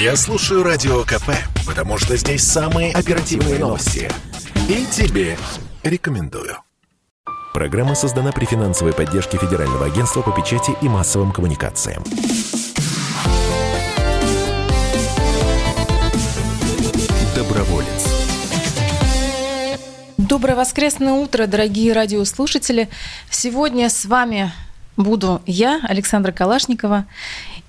Я 0.00 0.16
слушаю 0.16 0.62
Радио 0.62 1.02
КП, 1.02 1.28
потому 1.66 1.98
что 1.98 2.16
здесь 2.16 2.42
самые 2.42 2.90
оперативные 2.90 3.58
новости. 3.58 4.10
И 4.66 4.86
тебе 4.90 5.36
рекомендую. 5.82 6.56
Программа 7.52 7.94
создана 7.94 8.32
при 8.32 8.46
финансовой 8.46 8.94
поддержке 8.94 9.36
Федерального 9.36 9.84
агентства 9.84 10.22
по 10.22 10.32
печати 10.32 10.70
и 10.80 10.88
массовым 10.88 11.32
коммуникациям. 11.32 12.02
Доброволец. 17.36 18.06
Доброе 20.16 20.54
воскресное 20.54 21.12
утро, 21.12 21.46
дорогие 21.46 21.92
радиослушатели. 21.92 22.88
Сегодня 23.28 23.90
с 23.90 24.06
вами 24.06 24.50
буду 24.96 25.42
я, 25.44 25.82
Александра 25.86 26.32
Калашникова. 26.32 27.04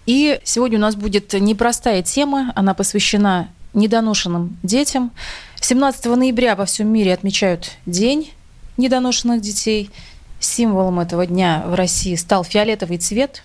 И 0.06 0.40
сегодня 0.44 0.78
у 0.78 0.82
нас 0.82 0.96
будет 0.96 1.34
непростая 1.34 2.02
тема. 2.02 2.52
Она 2.56 2.74
посвящена 2.74 3.50
недоношенным 3.74 4.58
детям. 4.64 5.12
17 5.60 6.06
ноября 6.06 6.56
во 6.56 6.66
всем 6.66 6.88
мире 6.88 7.14
отмечают 7.14 7.72
День 7.86 8.32
недоношенных 8.78 9.42
детей. 9.42 9.92
Символом 10.40 11.00
этого 11.00 11.28
дня 11.28 11.64
в 11.68 11.76
России 11.76 12.16
стал 12.16 12.44
фиолетовый 12.44 12.98
цвет. 12.98 13.44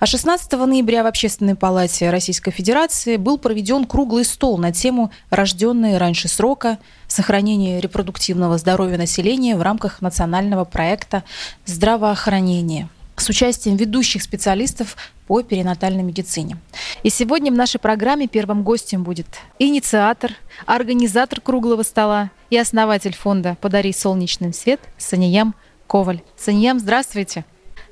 А 0.00 0.06
16 0.06 0.50
ноября 0.52 1.04
в 1.04 1.06
Общественной 1.06 1.54
палате 1.54 2.10
Российской 2.10 2.50
Федерации 2.50 3.16
был 3.16 3.38
проведен 3.38 3.84
круглый 3.84 4.24
стол 4.24 4.58
на 4.58 4.72
тему 4.72 5.12
«Рожденные 5.30 5.98
раньше 5.98 6.26
срока. 6.26 6.78
Сохранение 7.06 7.80
репродуктивного 7.80 8.58
здоровья 8.58 8.96
населения 8.96 9.56
в 9.56 9.62
рамках 9.62 10.00
национального 10.00 10.64
проекта 10.64 11.22
здравоохранения» 11.66 12.88
с 13.16 13.28
участием 13.28 13.76
ведущих 13.76 14.22
специалистов 14.22 14.96
по 15.32 15.42
перинатальной 15.42 16.02
медицине. 16.02 16.58
И 17.02 17.08
сегодня 17.08 17.50
в 17.50 17.54
нашей 17.54 17.80
программе 17.80 18.28
первым 18.28 18.62
гостем 18.62 19.02
будет 19.02 19.28
инициатор, 19.58 20.32
организатор 20.66 21.40
круглого 21.40 21.84
стола 21.84 22.30
и 22.50 22.58
основатель 22.58 23.16
фонда 23.16 23.56
«Подари 23.62 23.94
солнечный 23.94 24.52
свет» 24.52 24.78
Саниям 24.98 25.54
Коваль. 25.86 26.20
Саниям, 26.36 26.78
здравствуйте. 26.78 27.46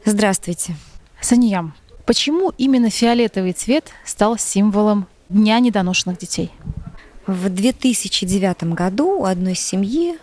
Здравствуйте. 0.05 0.77
Саниям, 1.23 1.73
почему 2.05 2.53
именно 2.59 2.91
фиолетовый 2.91 3.55
цвет 3.55 3.89
стал 4.05 4.37
символом 4.37 5.07
Дня 5.31 5.61
недоношенных 5.61 6.19
детей? 6.19 6.51
В 7.27 7.49
2009 7.49 8.65
году 8.75 9.21
у 9.21 9.25
одной 9.25 9.55
семьи 9.55 10.19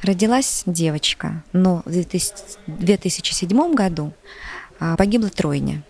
родилась 0.00 0.62
девочка, 0.64 1.44
но 1.52 1.82
в 1.84 1.90
2007 1.90 3.74
году 3.74 4.14
а, 4.80 4.96
погибла 4.96 5.28
тройня. 5.28 5.82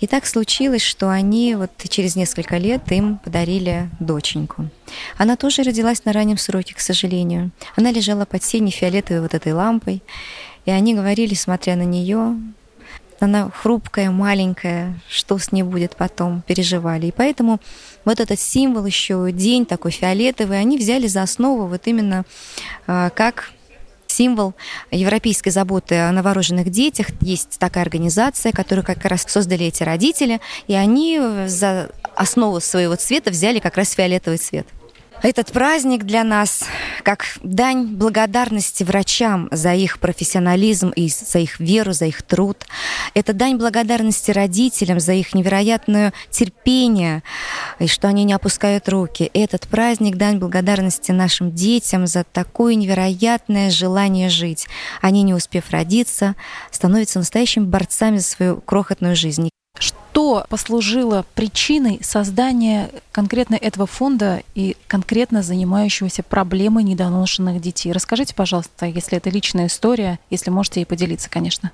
И 0.00 0.06
так 0.06 0.26
случилось, 0.26 0.82
что 0.82 1.10
они 1.10 1.54
вот 1.54 1.70
через 1.88 2.16
несколько 2.16 2.56
лет 2.56 2.90
им 2.90 3.18
подарили 3.18 3.90
доченьку. 4.00 4.68
Она 5.18 5.36
тоже 5.36 5.62
родилась 5.62 6.04
на 6.04 6.12
раннем 6.12 6.38
сроке, 6.38 6.74
к 6.74 6.80
сожалению. 6.80 7.50
Она 7.76 7.90
лежала 7.90 8.24
под 8.24 8.42
синей 8.42 8.70
фиолетовой 8.70 9.22
вот 9.22 9.34
этой 9.34 9.52
лампой. 9.52 10.02
И 10.64 10.70
они 10.70 10.94
говорили, 10.94 11.34
смотря 11.34 11.76
на 11.76 11.84
нее, 11.84 12.36
она 13.20 13.50
хрупкая, 13.50 14.10
маленькая, 14.10 14.98
что 15.08 15.38
с 15.38 15.52
ней 15.52 15.62
будет 15.62 15.94
потом, 15.96 16.42
переживали. 16.42 17.06
И 17.06 17.12
поэтому 17.12 17.60
вот 18.04 18.18
этот 18.18 18.40
символ 18.40 18.86
еще, 18.86 19.30
день 19.30 19.66
такой 19.66 19.90
фиолетовый, 19.90 20.58
они 20.58 20.78
взяли 20.78 21.06
за 21.06 21.22
основу 21.22 21.66
вот 21.66 21.86
именно 21.86 22.24
а, 22.86 23.10
как 23.10 23.52
символ 24.20 24.52
европейской 24.90 25.48
заботы 25.48 25.94
о 25.94 26.12
новорожденных 26.12 26.68
детях. 26.68 27.06
Есть 27.22 27.58
такая 27.58 27.84
организация, 27.84 28.52
которую 28.52 28.84
как 28.84 29.02
раз 29.06 29.24
создали 29.26 29.64
эти 29.64 29.82
родители, 29.82 30.42
и 30.66 30.74
они 30.74 31.18
за 31.46 31.88
основу 32.14 32.60
своего 32.60 32.96
цвета 32.96 33.30
взяли 33.30 33.60
как 33.60 33.78
раз 33.78 33.92
фиолетовый 33.92 34.36
цвет. 34.36 34.66
Этот 35.22 35.52
праздник 35.52 36.04
для 36.04 36.22
нас 36.22 36.64
как 37.02 37.24
дань 37.42 37.86
благодарности 37.86 38.84
врачам 38.84 39.48
за 39.50 39.74
их 39.74 39.98
профессионализм 39.98 40.90
и 40.90 41.08
за 41.08 41.38
их 41.38 41.60
веру, 41.60 41.92
за 41.92 42.06
их 42.06 42.22
труд. 42.22 42.66
Это 43.14 43.32
дань 43.32 43.56
благодарности 43.56 44.30
родителям 44.30 45.00
за 45.00 45.12
их 45.12 45.34
невероятное 45.34 46.12
терпение 46.30 47.22
и 47.78 47.86
что 47.86 48.08
они 48.08 48.24
не 48.24 48.32
опускают 48.32 48.88
руки. 48.88 49.30
Этот 49.34 49.68
праздник 49.68 50.16
дань 50.16 50.38
благодарности 50.38 51.12
нашим 51.12 51.52
детям 51.52 52.06
за 52.06 52.24
такое 52.24 52.74
невероятное 52.74 53.70
желание 53.70 54.28
жить. 54.28 54.66
Они, 55.00 55.22
не 55.22 55.34
успев 55.34 55.70
родиться, 55.70 56.34
становятся 56.70 57.18
настоящими 57.18 57.64
борцами 57.64 58.18
за 58.18 58.24
свою 58.24 58.60
крохотную 58.60 59.16
жизнь. 59.16 59.50
Что 60.10 60.44
послужило 60.48 61.24
причиной 61.36 62.00
создания 62.02 62.90
конкретно 63.12 63.54
этого 63.54 63.86
фонда 63.86 64.42
и 64.56 64.76
конкретно 64.88 65.44
занимающегося 65.44 66.24
проблемой 66.24 66.82
недоношенных 66.82 67.60
детей? 67.60 67.92
Расскажите, 67.92 68.34
пожалуйста, 68.34 68.86
если 68.86 69.18
это 69.18 69.30
личная 69.30 69.68
история, 69.68 70.18
если 70.28 70.50
можете 70.50 70.80
ей 70.80 70.84
поделиться, 70.84 71.30
конечно. 71.30 71.70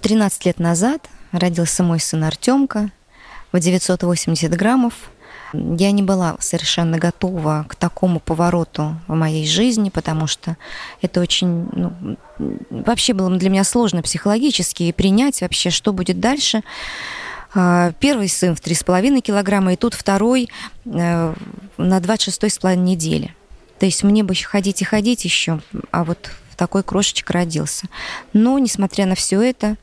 13 0.00 0.40
а, 0.40 0.48
лет 0.48 0.58
назад 0.58 1.08
родился 1.30 1.82
мой 1.82 2.00
сын 2.00 2.24
Артемка 2.24 2.90
в 3.52 3.60
980 3.60 4.50
граммов. 4.56 4.94
Я 5.52 5.92
не 5.92 6.02
была 6.02 6.36
совершенно 6.40 6.98
готова 6.98 7.66
к 7.68 7.74
такому 7.74 8.18
повороту 8.18 8.96
в 9.06 9.14
моей 9.14 9.46
жизни, 9.46 9.90
потому 9.90 10.26
что 10.26 10.56
это 11.02 11.20
очень, 11.20 11.68
ну, 11.72 12.16
вообще 12.70 13.12
было 13.12 13.30
для 13.36 13.50
меня 13.50 13.64
сложно 13.64 14.00
психологически 14.02 14.90
принять 14.92 15.42
вообще, 15.42 15.68
что 15.68 15.92
будет 15.92 16.18
дальше. 16.18 16.62
А, 17.54 17.92
первый 18.00 18.28
сын 18.28 18.54
в 18.54 18.60
3,5 18.60 19.20
килограмма, 19.20 19.72
и 19.72 19.76
тут 19.76 19.94
второй 19.94 20.48
э, 20.84 21.34
на 21.76 21.98
26,5 21.98 22.76
недели. 22.76 23.34
То 23.78 23.86
есть 23.86 24.02
мне 24.02 24.22
бы 24.22 24.34
ходить 24.34 24.82
и 24.82 24.84
ходить 24.84 25.24
еще, 25.24 25.60
а 25.90 26.04
вот 26.04 26.30
такой 26.56 26.82
крошечек 26.82 27.30
родился. 27.30 27.86
Но, 28.32 28.58
несмотря 28.58 29.06
на 29.06 29.14
все 29.14 29.40
это, 29.40 29.76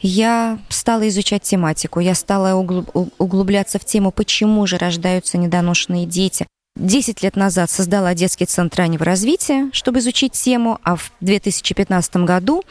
я 0.00 0.58
стала 0.68 1.08
изучать 1.08 1.42
тематику, 1.42 1.98
я 2.00 2.14
стала 2.14 2.54
углубляться 2.54 3.78
в 3.78 3.84
тему, 3.84 4.12
почему 4.12 4.66
же 4.66 4.78
рождаются 4.78 5.38
недоношенные 5.38 6.06
дети, 6.06 6.46
10 6.78 7.22
лет 7.22 7.36
назад 7.36 7.70
создала 7.70 8.14
детский 8.14 8.46
центр 8.46 8.78
раннего 8.78 9.04
развития, 9.04 9.68
чтобы 9.72 9.98
изучить 9.98 10.32
тему, 10.32 10.78
а 10.84 10.96
в 10.96 11.10
2015 11.20 12.16
году 12.18 12.62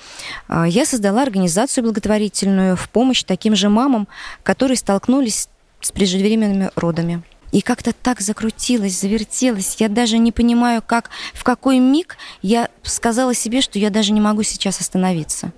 а, 0.48 0.66
я 0.68 0.86
создала 0.86 1.22
организацию 1.22 1.84
благотворительную 1.84 2.78
в 2.78 2.90
помощь 2.90 3.24
таким 3.24 3.56
же 3.56 3.70
мамам, 3.70 4.08
которые 4.44 4.78
столкнулись 4.78 5.50
с 5.82 5.92
преждевременными 5.92 6.72
родами. 6.76 7.22
И 7.52 7.62
как-то 7.62 7.94
так 7.94 8.22
закрутилось, 8.22 9.00
завертелось. 9.00 9.76
Я 9.80 9.90
даже 9.90 10.18
не 10.18 10.32
понимаю, 10.32 10.82
как, 10.86 11.10
в 11.34 11.44
какой 11.44 11.80
миг 11.80 12.18
я 12.42 12.70
сказала 12.84 13.34
себе, 13.34 13.62
что 13.62 13.80
я 13.80 13.90
даже 13.90 14.14
не 14.14 14.22
могу 14.22 14.44
сейчас 14.44 14.82
остановиться. 14.82 15.52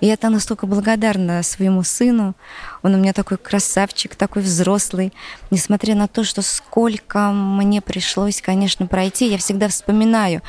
И 0.00 0.06
я 0.06 0.16
там 0.16 0.32
настолько 0.34 0.66
благодарна 0.66 1.42
своему 1.42 1.82
сыну. 1.82 2.34
Он 2.82 2.94
у 2.94 2.98
меня 2.98 3.12
такой 3.12 3.38
красавчик, 3.38 4.14
такой 4.14 4.42
взрослый. 4.42 5.12
Несмотря 5.50 5.94
на 5.94 6.08
то, 6.08 6.24
что 6.24 6.42
сколько 6.42 7.30
мне 7.30 7.80
пришлось, 7.80 8.42
конечно, 8.42 8.86
пройти, 8.86 9.28
я 9.30 9.38
всегда 9.38 9.68
вспоминаю. 9.68 10.42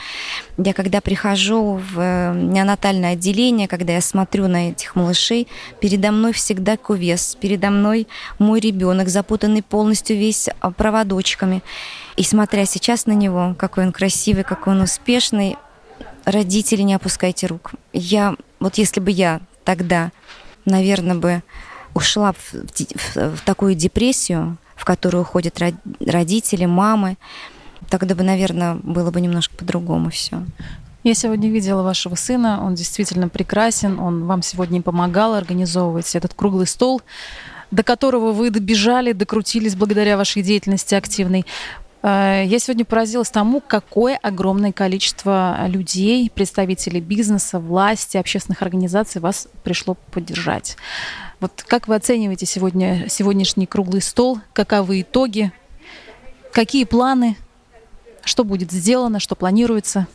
Я 0.57 0.73
когда 0.73 1.01
прихожу 1.01 1.81
в 1.93 1.99
э, 1.99 2.33
неонатальное 2.35 3.13
отделение, 3.13 3.67
когда 3.67 3.93
я 3.93 4.01
смотрю 4.01 4.47
на 4.47 4.69
этих 4.69 4.95
малышей, 4.95 5.47
передо 5.79 6.11
мной 6.11 6.33
всегда 6.33 6.77
кувес, 6.77 7.37
передо 7.39 7.69
мной 7.69 8.07
мой 8.39 8.59
ребенок, 8.59 9.09
запутанный 9.09 9.63
полностью 9.63 10.17
весь 10.17 10.49
а, 10.59 10.71
проводочками. 10.71 11.61
И 12.17 12.23
смотря 12.23 12.65
сейчас 12.65 13.05
на 13.05 13.11
него, 13.11 13.55
какой 13.57 13.85
он 13.85 13.91
красивый, 13.91 14.43
какой 14.43 14.73
он 14.73 14.81
успешный, 14.81 15.57
родители, 16.25 16.81
не 16.81 16.93
опускайте 16.93 17.47
рук. 17.47 17.71
Я, 17.93 18.35
вот 18.65 18.79
если 18.79 18.99
бы 18.99 19.11
я 19.11 19.41
тогда, 19.63 20.11
наверное, 20.65 21.13
бы 21.13 21.43
ушла 21.93 22.33
в, 22.33 22.53
в, 22.53 23.35
в 23.37 23.41
такую 23.45 23.75
депрессию, 23.75 24.57
в 24.75 24.85
которую 24.85 25.21
уходят 25.21 25.61
родители, 25.99 26.65
мамы, 26.65 27.17
тогда 27.91 28.15
бы, 28.15 28.23
наверное, 28.23 28.73
было 28.73 29.11
бы 29.11 29.21
немножко 29.21 29.55
по-другому 29.55 30.09
все. 30.09 30.43
Я 31.03 31.13
сегодня 31.13 31.47
видела 31.51 31.83
вашего 31.83 32.15
сына, 32.15 32.65
он 32.65 32.73
действительно 32.73 33.29
прекрасен, 33.29 33.99
он 33.99 34.25
вам 34.25 34.41
сегодня 34.41 34.81
помогал 34.81 35.35
организовывать 35.35 36.15
этот 36.15 36.33
круглый 36.33 36.65
стол, 36.65 37.03
до 37.69 37.83
которого 37.83 38.31
вы 38.31 38.49
добежали, 38.49 39.11
докрутились 39.11 39.75
благодаря 39.75 40.17
вашей 40.17 40.41
деятельности 40.41 40.95
активной. 40.95 41.45
Э, 42.05 42.43
я 42.45 42.59
сегодня 42.59 42.85
поразилась 42.85 43.31
тому, 43.31 43.61
какое 43.61 44.17
огромное 44.21 44.71
количество 44.71 45.57
людей, 45.67 46.29
представителей 46.29 47.01
бизнеса, 47.01 47.59
власти, 47.59 48.17
общественных 48.17 48.61
организаций 48.61 49.19
вас 49.19 49.47
пришло 49.63 49.95
поддержать. 50.11 50.77
Вот 51.39 51.65
как 51.67 51.87
вы 51.87 51.95
оцениваете 51.95 52.45
сегодня, 52.45 53.07
сегодняшний 53.09 53.65
круглый 53.65 54.03
стол? 54.03 54.39
Каковы 54.53 55.01
итоги? 55.01 55.51
Какие 56.51 56.83
планы? 56.85 57.37
Что 58.23 58.43
будет 58.43 58.71
сделано? 58.71 59.19
Что 59.19 59.35
планируется? 59.35 60.07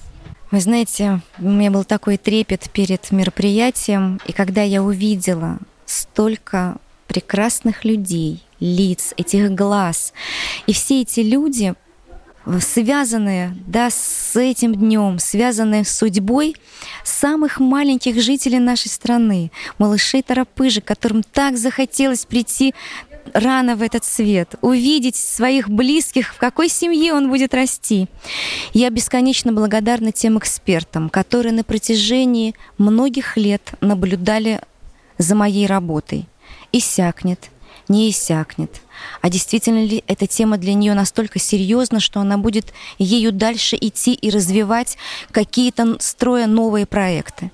Вы 0.52 0.60
знаете, 0.60 1.20
у 1.38 1.48
меня 1.48 1.72
был 1.72 1.84
такой 1.84 2.16
трепет 2.18 2.70
перед 2.70 3.10
мероприятием, 3.10 4.20
и 4.26 4.32
когда 4.32 4.62
я 4.62 4.82
увидела 4.82 5.58
столько 5.86 6.76
прекрасных 7.10 7.84
людей, 7.84 8.40
лиц, 8.60 9.14
этих 9.16 9.50
глаз. 9.50 10.12
И 10.68 10.72
все 10.72 11.00
эти 11.00 11.18
люди 11.18 11.74
связанные 12.60 13.54
да, 13.66 13.90
с 13.90 14.36
этим 14.36 14.76
днем, 14.76 15.18
связанные 15.18 15.84
с 15.84 15.90
судьбой 15.90 16.54
самых 17.04 17.58
маленьких 17.58 18.20
жителей 18.22 18.60
нашей 18.60 18.88
страны, 18.88 19.50
малышей 19.76 20.22
Тарапыжи, 20.22 20.80
которым 20.80 21.24
так 21.24 21.58
захотелось 21.58 22.24
прийти 22.24 22.74
рано 23.34 23.74
в 23.74 23.82
этот 23.82 24.04
свет, 24.04 24.54
увидеть 24.60 25.16
своих 25.16 25.68
близких, 25.68 26.32
в 26.32 26.38
какой 26.38 26.68
семье 26.68 27.12
он 27.12 27.28
будет 27.28 27.54
расти. 27.54 28.06
Я 28.72 28.88
бесконечно 28.90 29.52
благодарна 29.52 30.12
тем 30.12 30.38
экспертам, 30.38 31.10
которые 31.10 31.52
на 31.52 31.64
протяжении 31.64 32.54
многих 32.78 33.36
лет 33.36 33.72
наблюдали 33.80 34.60
за 35.18 35.34
моей 35.34 35.66
работой. 35.66 36.26
Иссякнет, 36.72 37.50
не 37.88 38.10
иссякнет. 38.10 38.80
А 39.20 39.28
действительно 39.28 39.84
ли 39.84 40.04
эта 40.06 40.26
тема 40.26 40.56
для 40.58 40.74
нее 40.74 40.94
настолько 40.94 41.38
серьезна, 41.38 42.00
что 42.00 42.20
она 42.20 42.38
будет 42.38 42.72
ею 42.98 43.32
дальше 43.32 43.76
идти 43.80 44.14
и 44.14 44.30
развивать 44.30 44.96
какие-то 45.30 45.96
строя 46.00 46.46
новые 46.46 46.86
проекты? 46.86 47.50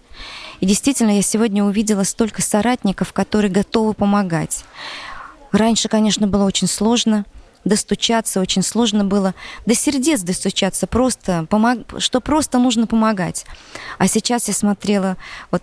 И 0.60 0.66
действительно, 0.66 1.10
я 1.10 1.22
сегодня 1.22 1.64
увидела 1.64 2.02
столько 2.04 2.42
соратников, 2.42 3.12
которые 3.12 3.50
готовы 3.50 3.94
помогать. 3.94 4.64
Раньше, 5.52 5.88
конечно, 5.88 6.26
было 6.26 6.44
очень 6.44 6.66
сложно 6.66 7.24
достучаться, 7.64 8.40
очень 8.40 8.62
сложно 8.62 9.04
было 9.04 9.34
до 9.66 9.74
сердец 9.74 10.22
достучаться, 10.22 10.86
просто 10.86 11.46
помог... 11.50 11.78
что 11.98 12.20
просто 12.20 12.58
нужно 12.58 12.86
помогать. 12.86 13.44
А 13.98 14.06
сейчас 14.08 14.48
я 14.48 14.54
смотрела 14.54 15.16
вот 15.50 15.62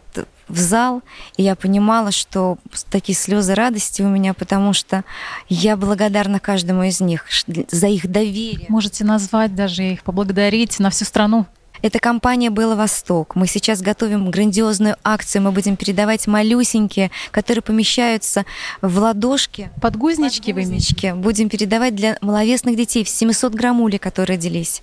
в 0.54 0.58
зал, 0.58 1.02
и 1.36 1.44
я 1.44 1.56
понимала, 1.56 2.12
что 2.12 2.58
такие 2.90 3.16
слезы 3.16 3.56
радости 3.56 4.02
у 4.02 4.08
меня, 4.08 4.34
потому 4.34 4.74
что 4.74 5.04
я 5.50 5.76
благодарна 5.76 6.40
каждому 6.40 6.84
из 6.84 7.02
них 7.02 7.26
за 7.72 7.88
их 7.88 8.08
доверие. 8.08 8.68
Можете 8.70 9.04
назвать 9.04 9.56
даже 9.56 9.84
их, 9.84 10.04
поблагодарить 10.04 10.80
на 10.80 10.90
всю 10.90 11.06
страну. 11.06 11.46
Это 11.84 12.00
компания 12.00 12.50
«Было 12.50 12.76
Восток». 12.76 13.36
Мы 13.36 13.46
сейчас 13.46 13.82
готовим 13.82 14.32
грандиозную 14.32 14.96
акцию. 15.04 15.42
Мы 15.42 15.52
будем 15.52 15.76
передавать 15.76 16.28
малюсенькие, 16.28 17.12
которые 17.30 17.62
помещаются 17.62 18.46
в 18.82 19.00
ладошки. 19.00 19.70
Подгузнички, 19.82 20.54
Подгузнички. 20.54 21.08
Вы 21.08 21.18
будем 21.18 21.50
передавать 21.50 21.94
для 21.94 22.18
маловесных 22.22 22.78
детей 22.78 23.04
в 23.04 23.10
700 23.10 23.54
граммули, 23.54 23.98
которые 23.98 24.38
родились. 24.38 24.82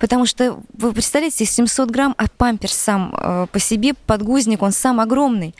Потому 0.00 0.24
что, 0.24 0.58
вы 0.72 0.94
представляете, 0.94 1.44
700 1.44 1.90
грамм, 1.90 2.14
а 2.16 2.24
памперс 2.34 2.72
сам 2.72 3.14
э, 3.14 3.46
по 3.52 3.58
себе, 3.58 3.92
подгузник, 4.06 4.62
он 4.62 4.72
сам 4.72 5.00
огромный. 5.00 5.54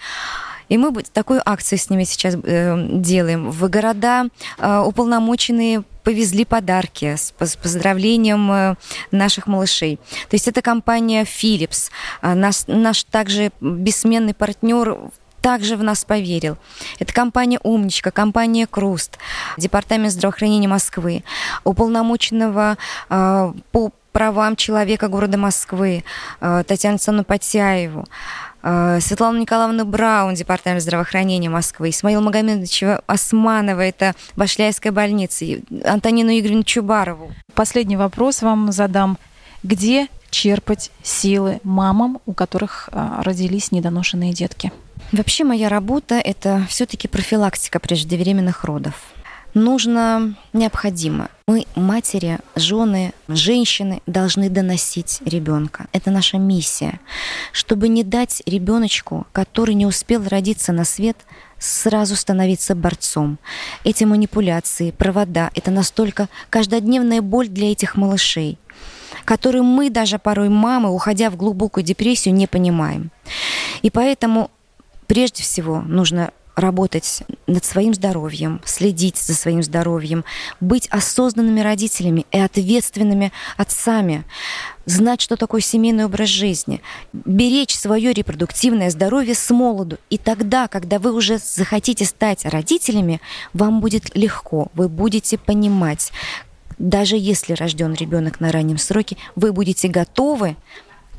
И 0.68 0.76
мы 0.78 0.92
такую 1.02 1.40
акцию 1.44 1.78
с 1.78 1.90
ними 1.90 2.04
сейчас 2.04 2.36
э, 2.42 2.88
делаем. 2.92 3.50
В 3.50 3.68
города 3.68 4.26
э, 4.58 4.78
уполномоченные 4.80 5.82
повезли 6.04 6.44
подарки 6.44 7.16
с, 7.16 7.32
поздравлением 7.32 8.50
э, 8.50 8.74
наших 9.10 9.46
малышей. 9.46 9.96
То 10.28 10.34
есть 10.34 10.48
это 10.48 10.62
компания 10.62 11.24
Philips, 11.24 11.90
э, 12.22 12.34
наш, 12.34 12.66
наш 12.66 13.04
также 13.04 13.50
бессменный 13.60 14.34
партнер 14.34 14.98
также 15.40 15.76
в 15.76 15.82
нас 15.82 16.04
поверил. 16.04 16.56
Это 16.98 17.12
компания 17.12 17.60
«Умничка», 17.62 18.10
компания 18.10 18.66
«Круст», 18.66 19.18
Департамент 19.56 20.12
здравоохранения 20.12 20.68
Москвы, 20.68 21.24
уполномоченного 21.64 22.76
э, 23.08 23.52
по 23.72 23.92
правам 24.12 24.56
человека 24.56 25.08
города 25.08 25.38
Москвы 25.38 26.04
э, 26.40 26.64
Татьяну 26.66 26.94
Александровну 26.94 27.24
Потяеву, 27.24 28.06
Светлана 29.00 29.38
Николаевна 29.38 29.84
Браун, 29.84 30.34
Департамент 30.34 30.82
здравоохранения 30.82 31.48
Москвы, 31.48 31.90
Исмаил 31.90 32.20
Магомедович 32.20 32.84
Османова, 33.06 33.80
это 33.80 34.14
Башляйская 34.36 34.92
больница, 34.92 35.44
Антонину 35.84 36.30
Игоревну 36.30 36.64
Чубарову. 36.64 37.32
Последний 37.54 37.96
вопрос 37.96 38.42
вам 38.42 38.72
задам. 38.72 39.18
Где 39.62 40.08
черпать 40.30 40.90
силы 41.02 41.60
мамам, 41.62 42.20
у 42.26 42.32
которых 42.32 42.88
э, 42.92 43.20
родились 43.22 43.72
недоношенные 43.72 44.32
детки? 44.32 44.72
Вообще 45.12 45.44
моя 45.44 45.68
работа– 45.68 46.14
это 46.24 46.66
все-таки 46.68 47.08
профилактика 47.08 47.80
преждевременных 47.80 48.64
родов 48.64 48.94
нужно, 49.58 50.34
необходимо. 50.52 51.28
Мы, 51.46 51.66
матери, 51.74 52.38
жены, 52.56 53.12
женщины, 53.28 54.02
должны 54.06 54.48
доносить 54.48 55.20
ребенка. 55.24 55.86
Это 55.92 56.10
наша 56.10 56.38
миссия. 56.38 57.00
Чтобы 57.52 57.88
не 57.88 58.04
дать 58.04 58.42
ребеночку, 58.46 59.26
который 59.32 59.74
не 59.74 59.86
успел 59.86 60.24
родиться 60.26 60.72
на 60.72 60.84
свет, 60.84 61.16
сразу 61.58 62.16
становиться 62.16 62.74
борцом. 62.74 63.38
Эти 63.84 64.04
манипуляции, 64.04 64.92
провода— 64.92 65.50
это 65.54 65.70
настолько 65.70 66.28
каждодневная 66.50 67.20
боль 67.20 67.48
для 67.48 67.72
этих 67.72 67.96
малышей 67.96 68.58
которую 69.24 69.64
мы 69.64 69.90
даже 69.90 70.18
порой 70.18 70.48
мамы, 70.48 70.90
уходя 70.90 71.28
в 71.28 71.36
глубокую 71.36 71.84
депрессию, 71.84 72.34
не 72.34 72.46
понимаем. 72.46 73.10
И 73.82 73.90
поэтому 73.90 74.50
прежде 75.06 75.42
всего 75.42 75.82
нужно 75.82 76.30
работать 76.58 77.22
над 77.46 77.64
своим 77.64 77.94
здоровьем, 77.94 78.60
следить 78.64 79.16
за 79.16 79.34
своим 79.34 79.62
здоровьем, 79.62 80.24
быть 80.60 80.88
осознанными 80.88 81.60
родителями 81.60 82.26
и 82.32 82.38
ответственными 82.38 83.32
отцами, 83.56 84.24
знать, 84.84 85.20
что 85.20 85.36
такое 85.36 85.60
семейный 85.60 86.06
образ 86.06 86.28
жизни, 86.28 86.82
беречь 87.12 87.74
свое 87.74 88.12
репродуктивное 88.12 88.90
здоровье 88.90 89.34
с 89.34 89.50
молоду. 89.50 89.98
И 90.10 90.18
тогда, 90.18 90.68
когда 90.68 90.98
вы 90.98 91.12
уже 91.12 91.38
захотите 91.38 92.04
стать 92.04 92.44
родителями, 92.44 93.20
вам 93.52 93.80
будет 93.80 94.16
легко, 94.16 94.68
вы 94.74 94.88
будете 94.88 95.38
понимать, 95.38 96.12
даже 96.78 97.16
если 97.16 97.54
рожден 97.54 97.94
ребенок 97.94 98.40
на 98.40 98.52
раннем 98.52 98.78
сроке, 98.78 99.16
вы 99.34 99.52
будете 99.52 99.88
готовы, 99.88 100.56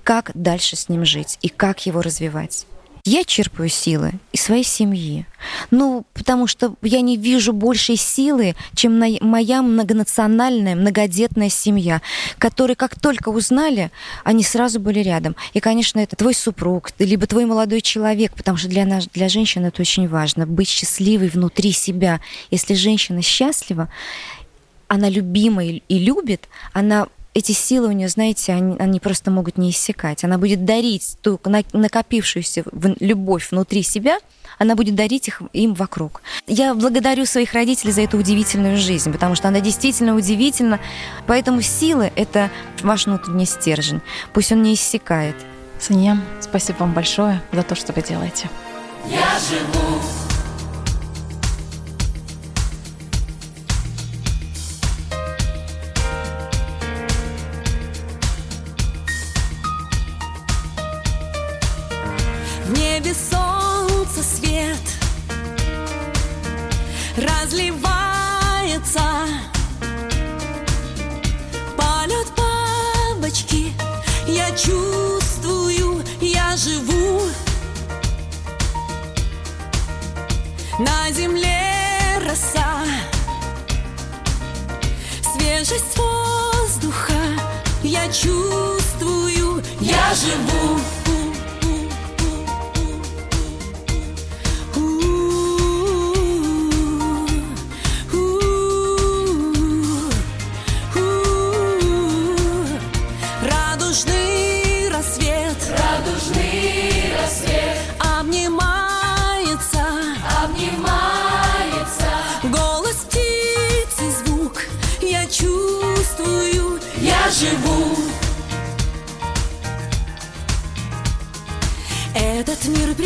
как 0.03 0.31
дальше 0.33 0.75
с 0.75 0.89
ним 0.89 1.05
жить 1.05 1.37
и 1.41 1.49
как 1.49 1.85
его 1.85 2.01
развивать. 2.01 2.65
Я 3.05 3.23
черпаю 3.23 3.69
силы 3.69 4.13
из 4.33 4.41
своей 4.41 4.63
семьи. 4.63 5.25
Ну, 5.71 6.05
потому 6.13 6.47
что 6.47 6.75
я 6.81 7.01
не 7.01 7.17
вижу 7.17 7.53
большей 7.53 7.95
силы, 7.95 8.55
чем 8.75 8.99
моя 9.21 9.61
многонациональная, 9.61 10.75
многодетная 10.75 11.49
семья, 11.49 12.01
которые 12.37 12.75
как 12.75 12.99
только 12.99 13.29
узнали, 13.29 13.91
они 14.23 14.43
сразу 14.43 14.79
были 14.79 14.99
рядом. 14.99 15.35
И, 15.53 15.59
конечно, 15.59 15.99
это 15.99 16.15
твой 16.15 16.33
супруг, 16.33 16.91
либо 16.99 17.25
твой 17.25 17.45
молодой 17.45 17.81
человек, 17.81 18.33
потому 18.35 18.57
что 18.57 18.67
для, 18.67 18.85
нас, 18.85 19.07
для 19.07 19.29
женщин 19.29 19.65
это 19.65 19.81
очень 19.81 20.07
важно, 20.07 20.45
быть 20.45 20.67
счастливой 20.67 21.29
внутри 21.29 21.71
себя. 21.71 22.19
Если 22.51 22.73
женщина 22.73 23.21
счастлива, 23.21 23.89
она 24.87 25.07
любима 25.07 25.63
и 25.63 25.81
любит, 25.89 26.49
она 26.73 27.07
эти 27.39 27.53
силы 27.53 27.87
у 27.87 27.91
нее, 27.91 28.09
знаете, 28.09 28.53
они, 28.53 28.77
они 28.77 28.99
просто 28.99 29.31
могут 29.31 29.57
не 29.57 29.71
иссякать. 29.71 30.23
Она 30.23 30.37
будет 30.37 30.65
дарить 30.65 31.17
ту 31.21 31.39
накопившуюся 31.73 32.63
любовь 32.99 33.51
внутри 33.51 33.81
себя, 33.83 34.19
она 34.57 34.75
будет 34.75 34.95
дарить 34.95 35.27
их 35.29 35.41
им 35.53 35.73
вокруг. 35.73 36.21
Я 36.45 36.75
благодарю 36.75 37.25
своих 37.25 37.53
родителей 37.53 37.93
за 37.93 38.01
эту 38.01 38.17
удивительную 38.17 38.77
жизнь, 38.77 39.11
потому 39.11 39.35
что 39.35 39.47
она 39.47 39.61
действительно 39.61 40.15
удивительна. 40.15 40.79
Поэтому 41.27 41.61
силы— 41.61 42.11
это 42.15 42.51
ваш 42.81 43.05
внутренний 43.05 43.45
стержень. 43.45 44.01
Пусть 44.33 44.51
он 44.51 44.61
не 44.61 44.73
иссякает. 44.73 45.35
Санья, 45.79 46.19
спасибо 46.41 46.77
вам 46.79 46.93
большое 46.93 47.41
за 47.53 47.63
то, 47.63 47.75
что 47.75 47.93
вы 47.93 48.01
делаете. 48.01 48.49
Я 49.09 49.39
живу 49.39 50.18
бабочки 73.39 73.73
Я 74.27 74.51
чувствую, 74.51 76.03
я 76.21 76.55
живу 76.57 77.21
На 80.79 81.11
земле 81.11 82.21
роса. 82.25 82.85
Свежесть 85.21 85.97
воздуха. 85.97 87.13
Я 87.83 88.07
чувствую, 88.07 89.63
я 89.81 90.13
живу 90.13 90.79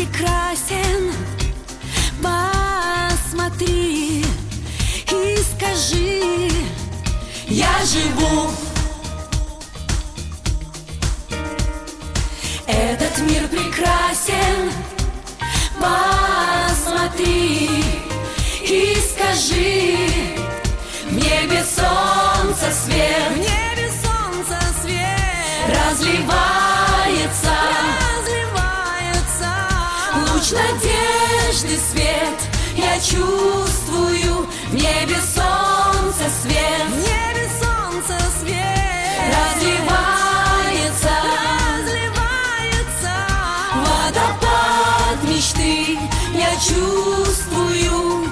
прекрасен, 0.04 1.12
посмотри 2.22 4.24
и 5.10 5.38
скажи, 5.56 6.50
я 7.48 7.72
живу. 7.84 8.50
Этот 12.66 13.18
мир 13.18 13.48
прекрасен, 13.48 14.70
посмотри 15.80 17.70
и 18.62 18.96
скажи, 19.10 19.96
в 21.08 21.14
небе 21.14 21.64
солнце 21.64 22.70
свет, 22.72 23.53
свет. 31.94 32.38
Я 32.76 32.98
чувствую 32.98 34.48
в 34.70 34.74
небе 34.74 35.16
солнце 35.34 36.24
свет, 36.42 36.86
в 36.88 36.96
небе 36.96 37.48
солнце 37.60 38.18
свет. 38.40 39.24
Разливается, 39.30 41.14
разливается. 41.78 43.12
Водопад 43.76 45.22
мечты. 45.24 45.98
Я 46.34 46.52
чувствую. 46.56 48.28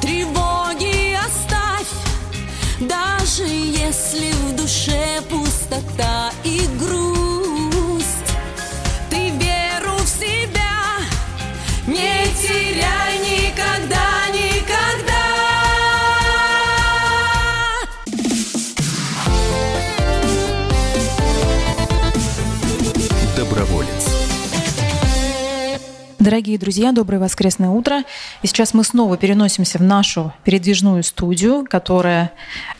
Тревоги 0.00 1.16
оставь, 1.16 1.92
даже 2.80 3.44
если 3.44 4.32
в 4.32 4.56
душе 4.56 5.20
пустота 5.30 6.30
Доброволец. 23.62 24.08
Дорогие 26.18 26.58
друзья, 26.58 26.90
доброе 26.90 27.18
воскресное 27.18 27.68
утро. 27.68 28.02
И 28.42 28.48
сейчас 28.48 28.74
мы 28.74 28.82
снова 28.82 29.16
переносимся 29.16 29.78
в 29.78 29.82
нашу 29.82 30.32
передвижную 30.42 31.04
студию, 31.04 31.64
которая 31.70 32.32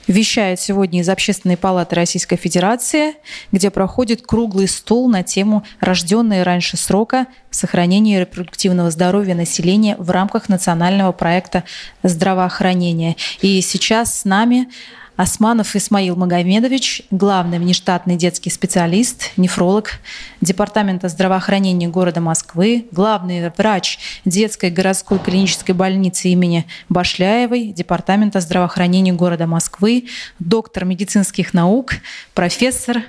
вещает 0.08 0.58
сегодня 0.58 1.00
из 1.00 1.08
Общественной 1.08 1.56
палаты 1.56 1.94
Российской 1.94 2.34
Федерации, 2.34 3.14
где 3.52 3.70
проходит 3.70 4.26
круглый 4.26 4.66
стол 4.66 5.08
на 5.08 5.22
тему 5.22 5.62
«Рожденные 5.78 6.42
раньше 6.42 6.76
срока. 6.76 7.26
Сохранение 7.50 8.18
репродуктивного 8.18 8.90
здоровья 8.90 9.36
населения 9.36 9.94
в 10.00 10.10
рамках 10.10 10.48
национального 10.48 11.12
проекта 11.12 11.62
здравоохранения». 12.02 13.14
И 13.40 13.60
сейчас 13.60 14.20
с 14.20 14.24
нами 14.24 14.68
Османов 15.16 15.76
Исмаил 15.76 16.16
Магомедович, 16.16 17.02
главный 17.10 17.58
внештатный 17.58 18.16
детский 18.16 18.48
специалист, 18.48 19.30
нефролог 19.36 20.00
Департамента 20.40 21.08
здравоохранения 21.08 21.86
города 21.86 22.20
Москвы, 22.20 22.86
главный 22.92 23.50
врач 23.50 23.98
детской 24.24 24.70
городской 24.70 25.18
клинической 25.18 25.74
больницы 25.74 26.28
имени 26.28 26.66
Башляевой, 26.88 27.72
Департамента 27.72 28.40
здравоохранения 28.40 29.12
города 29.12 29.46
Москвы, 29.46 30.06
доктор 30.38 30.86
медицинских 30.86 31.52
наук, 31.52 31.92
профессор. 32.32 33.02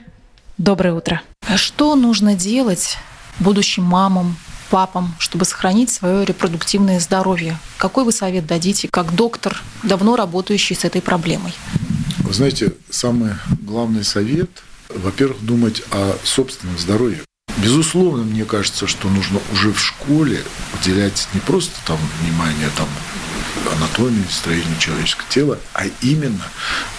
Доброе 0.57 0.93
утро. 0.93 1.21
А 1.47 1.55
Что 1.57 1.95
нужно 1.95 2.35
делать 2.35 2.97
будущим 3.39 3.83
мамам, 3.83 4.35
папам, 4.69 5.15
чтобы 5.19 5.45
сохранить 5.45 5.89
свое 5.89 6.25
репродуктивное 6.25 6.99
здоровье? 6.99 7.57
Какой 7.77 8.03
вы 8.03 8.11
совет 8.11 8.45
дадите, 8.45 8.89
как 8.89 9.15
доктор, 9.15 9.61
давно 9.83 10.17
работающий 10.17 10.75
с 10.75 10.83
этой 10.83 11.01
проблемой? 11.01 11.53
Вы 12.23 12.33
знаете, 12.33 12.73
самый 12.89 13.33
главный 13.61 14.05
совет, 14.05 14.49
во-первых, 14.87 15.45
думать 15.45 15.83
о 15.91 16.15
собственном 16.23 16.77
здоровье. 16.79 17.19
Безусловно, 17.57 18.23
мне 18.23 18.45
кажется, 18.45 18.87
что 18.87 19.09
нужно 19.09 19.41
уже 19.51 19.73
в 19.73 19.79
школе 19.79 20.41
уделять 20.79 21.27
не 21.33 21.41
просто 21.41 21.73
там 21.85 21.99
внимание 22.21 22.69
там, 22.77 22.87
анатомии, 23.75 24.23
строению 24.29 24.77
человеческого 24.79 25.29
тела, 25.29 25.59
а 25.73 25.83
именно 26.01 26.45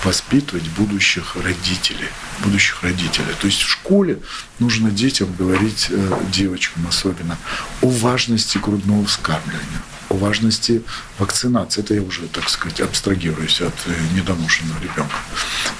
воспитывать 0.04 0.68
будущих 0.76 1.36
родителей. 1.36 2.08
Будущих 2.40 2.82
родителей. 2.82 3.34
То 3.40 3.46
есть 3.46 3.62
в 3.62 3.68
школе 3.68 4.18
нужно 4.58 4.90
детям 4.90 5.34
говорить, 5.38 5.86
э, 5.88 6.18
девочкам 6.30 6.86
особенно, 6.86 7.38
о 7.80 7.88
важности 7.88 8.58
грудного 8.58 9.06
вскармливания 9.06 9.82
о 10.14 10.16
важности 10.16 10.82
вакцинации. 11.18 11.82
Это 11.82 11.94
я 11.94 12.02
уже, 12.02 12.22
так 12.32 12.48
сказать, 12.48 12.80
абстрагируюсь 12.80 13.60
от 13.60 13.74
э, 13.86 13.92
недоношенного 14.16 14.78
ребенка. 14.80 15.16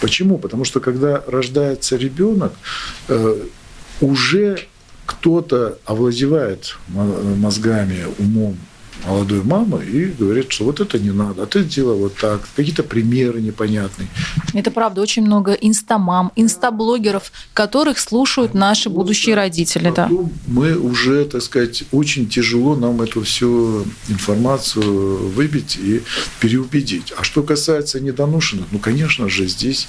Почему? 0.01 0.39
Потому 0.39 0.65
что 0.65 0.81
когда 0.81 1.23
рождается 1.27 1.97
ребенок, 1.97 2.53
э, 3.09 3.37
уже 4.01 4.59
кто-то 5.07 5.79
овладевает 5.85 6.77
мозгами, 6.89 8.07
умом 8.19 8.57
молодой 9.07 9.43
мамы 9.43 9.85
и 9.85 10.07
говорит, 10.07 10.51
что 10.51 10.65
вот 10.65 10.81
это 10.81 10.99
не 10.99 11.11
надо, 11.11 11.43
а 11.43 11.47
ты 11.47 11.63
делай 11.63 11.97
вот 11.97 12.17
так, 12.17 12.41
какие-то 12.57 12.83
примеры 12.83 13.41
непонятные. 13.41 14.09
Это 14.53 14.71
правда, 14.71 15.01
очень 15.01 15.23
много 15.25 15.53
инстамам, 15.53 16.33
инстаблогеров, 16.37 17.33
которых 17.53 17.99
слушают 17.99 18.55
наши 18.55 18.89
будущие 18.89 19.35
родители. 19.35 19.93
Да. 19.95 20.09
Мы 20.47 20.77
уже, 20.77 21.25
так 21.25 21.43
сказать, 21.43 21.85
очень 21.93 22.29
тяжело 22.29 22.77
нам 22.77 23.03
эту 23.03 23.23
всю 23.23 23.85
информацию 24.09 25.29
выбить 25.31 25.77
и 25.77 26.03
переубедить. 26.41 27.13
А 27.17 27.25
что 27.25 27.43
касается 27.43 28.01
недоношенных, 28.01 28.67
ну, 28.71 28.79
конечно 28.79 29.29
же, 29.29 29.47
здесь 29.47 29.89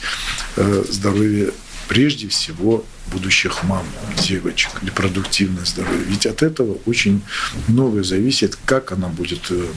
э, 0.57 0.83
здоровье 0.89 1.51
прежде 1.87 2.27
всего 2.27 2.85
будущих 3.07 3.63
мам, 3.63 3.85
девочек, 4.21 4.71
репродуктивное 4.83 5.65
здоровье. 5.65 6.03
Ведь 6.07 6.25
от 6.25 6.41
этого 6.43 6.77
очень 6.85 7.21
многое 7.67 8.03
зависит, 8.03 8.57
как 8.65 8.91
она 8.91 9.07
будет 9.07 9.51
э, 9.51 9.67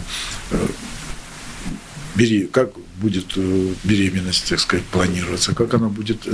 э, 0.51 0.67
как 2.51 2.71
будет 2.97 3.35
э, 3.37 3.75
беременность, 3.85 4.49
так 4.49 4.59
сказать, 4.59 4.85
планироваться, 4.87 5.55
как 5.55 5.75
она 5.75 5.89
будет 5.89 6.27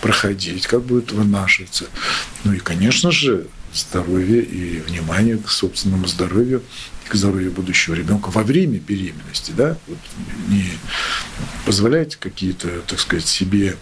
проходить, 0.00 0.66
как 0.66 0.82
будет 0.82 1.12
вынашиваться. 1.12 1.86
Ну 2.44 2.54
и, 2.54 2.58
конечно 2.58 3.10
же, 3.10 3.46
здоровье 3.72 4.42
и 4.42 4.80
внимание 4.80 5.38
к 5.38 5.48
собственному 5.48 6.06
здоровью 6.06 6.62
к 7.10 7.16
здоровью 7.16 7.50
будущего 7.50 7.94
ребенка 7.94 8.30
во 8.30 8.44
время 8.44 8.78
беременности, 8.78 9.50
да, 9.50 9.76
вот 9.88 9.98
не 10.48 10.64
позволяйте 11.66 12.16
какие-то, 12.18 12.68
так 12.86 13.00
сказать, 13.00 13.26
себе 13.26 13.76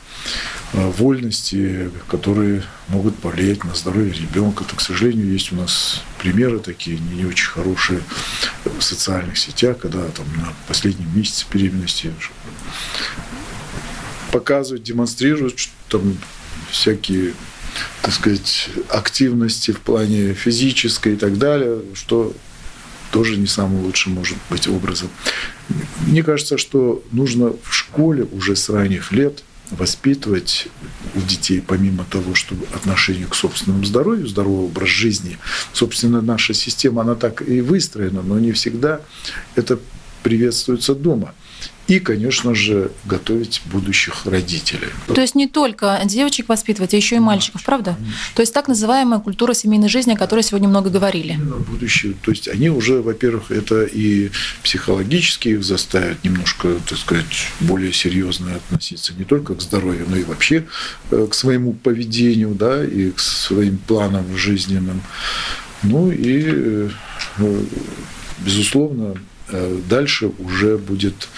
э, 0.72 0.90
вольности, 0.92 1.90
которые 2.08 2.62
могут 2.88 3.18
повлиять 3.18 3.64
на 3.64 3.74
здоровье 3.74 4.14
ребенка. 4.14 4.64
То, 4.64 4.74
к 4.74 4.80
сожалению, 4.80 5.30
есть 5.30 5.52
у 5.52 5.56
нас 5.56 6.02
примеры 6.18 6.58
такие 6.58 6.98
не 6.98 7.26
очень 7.26 7.48
хорошие 7.48 8.00
в 8.64 8.80
социальных 8.80 9.36
сетях, 9.36 9.78
когда 9.78 10.04
там 10.08 10.26
на 10.36 10.54
последнем 10.66 11.14
месяце 11.14 11.44
беременности 11.52 12.14
показывают, 14.32 14.84
демонстрируют, 14.84 15.58
что 15.58 15.72
там 15.90 16.16
всякие 16.70 17.34
так 18.02 18.12
сказать, 18.12 18.70
активности 18.88 19.70
в 19.70 19.80
плане 19.80 20.34
физической 20.34 21.14
и 21.14 21.16
так 21.16 21.38
далее, 21.38 21.82
что 21.94 22.34
тоже 23.10 23.36
не 23.36 23.46
самым 23.46 23.84
лучшим 23.84 24.12
может 24.12 24.36
быть 24.50 24.68
образом. 24.68 25.08
Мне 26.06 26.22
кажется, 26.22 26.58
что 26.58 27.02
нужно 27.10 27.52
в 27.62 27.72
школе 27.72 28.26
уже 28.32 28.56
с 28.56 28.68
ранних 28.68 29.12
лет 29.12 29.42
воспитывать 29.70 30.68
у 31.14 31.20
детей, 31.20 31.60
помимо 31.60 32.04
того, 32.04 32.34
чтобы 32.34 32.66
отношение 32.74 33.26
к 33.26 33.34
собственному 33.34 33.84
здоровью, 33.84 34.26
здоровый 34.26 34.66
образ 34.66 34.88
жизни, 34.88 35.38
собственно, 35.72 36.22
наша 36.22 36.54
система, 36.54 37.02
она 37.02 37.14
так 37.14 37.46
и 37.46 37.60
выстроена, 37.60 38.22
но 38.22 38.38
не 38.38 38.52
всегда 38.52 39.00
это 39.54 39.78
приветствуется 40.22 40.94
дома 40.94 41.34
и, 41.88 42.00
конечно 42.00 42.54
же, 42.54 42.90
готовить 43.06 43.62
будущих 43.64 44.26
родителей. 44.26 44.88
То 45.06 45.20
есть 45.20 45.34
не 45.34 45.48
только 45.48 45.98
девочек 46.04 46.48
воспитывать, 46.50 46.92
а 46.92 46.96
еще 46.98 47.16
и 47.16 47.18
мальчиков, 47.18 47.64
правда? 47.64 47.96
То 48.34 48.42
есть 48.42 48.52
так 48.52 48.68
называемая 48.68 49.20
культура 49.20 49.54
семейной 49.54 49.88
жизни, 49.88 50.12
о 50.12 50.16
которой 50.16 50.42
сегодня 50.42 50.68
много 50.68 50.90
говорили. 50.90 51.32
Именно 51.32 51.56
будущее. 51.56 52.14
То 52.22 52.30
есть 52.30 52.46
они 52.46 52.68
уже, 52.68 53.00
во-первых, 53.00 53.50
это 53.50 53.84
и 53.84 54.30
психологически 54.62 55.48
их 55.48 55.64
заставят 55.64 56.22
немножко, 56.24 56.76
так 56.86 56.98
сказать, 56.98 57.24
более 57.60 57.92
серьезно 57.94 58.54
относиться 58.56 59.14
не 59.14 59.24
только 59.24 59.54
к 59.54 59.62
здоровью, 59.62 60.06
но 60.08 60.16
и 60.16 60.24
вообще 60.24 60.66
э, 61.10 61.26
к 61.30 61.34
своему 61.34 61.72
поведению, 61.72 62.54
да, 62.54 62.84
и 62.84 63.10
к 63.12 63.18
своим 63.18 63.78
планам 63.78 64.36
жизненным. 64.36 65.00
Ну 65.82 66.10
и, 66.10 66.42
э, 66.46 66.90
безусловно, 68.44 69.14
э, 69.14 69.37
дальше 69.88 70.30
уже 70.38 70.78
будет 70.78 71.28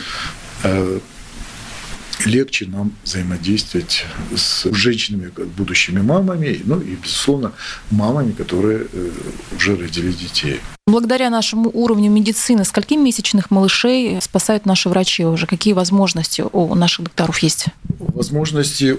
легче 2.27 2.67
нам 2.67 2.93
взаимодействовать 3.05 4.05
с 4.35 4.67
женщинами, 4.73 5.31
будущими 5.57 6.01
мамами, 6.01 6.61
ну 6.65 6.81
и, 6.81 6.95
безусловно, 6.97 7.53
мамами, 7.91 8.33
которые 8.33 8.87
э, 8.93 9.11
уже 9.57 9.77
родили 9.77 10.13
детей. 10.13 10.61
Благодаря 10.87 11.31
нашему 11.31 11.71
уровню 11.73 12.11
медицины, 12.11 12.65
скольки 12.65 12.95
месячных 12.95 13.51
малышей 13.51 14.21
спасают 14.21 14.67
наши 14.67 14.89
врачи 14.89 15.25
уже? 15.25 15.47
Какие 15.47 15.73
возможности 15.75 16.45
у 16.53 16.75
наших 16.75 17.05
докторов 17.05 17.39
есть? 17.39 17.67
Возможности, 17.99 18.97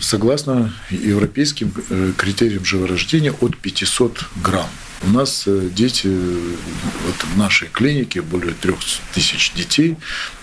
согласно 0.00 0.72
европейским 0.90 1.72
э, 1.90 2.12
критериям 2.16 2.64
живорождения, 2.64 3.34
от 3.40 3.56
500 3.56 4.24
грамм. 4.42 4.68
У 5.02 5.10
нас 5.10 5.44
э, 5.46 5.68
дети, 5.74 6.06
вот 6.06 7.16
в 7.34 7.36
нашей 7.36 7.68
клинике 7.68 8.22
более 8.22 8.54
трех 8.54 8.78
тысяч 9.12 9.52
детей, 9.54 9.96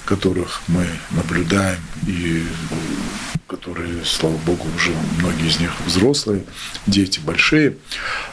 которых 0.06 0.62
мы 0.68 0.86
наблюдаем 1.12 1.80
и 2.06 2.44
которые, 3.52 4.06
слава 4.06 4.38
богу, 4.38 4.66
уже 4.78 4.92
многие 5.20 5.50
из 5.50 5.60
них 5.60 5.72
взрослые, 5.86 6.46
дети 6.88 7.20
большие. 7.20 7.76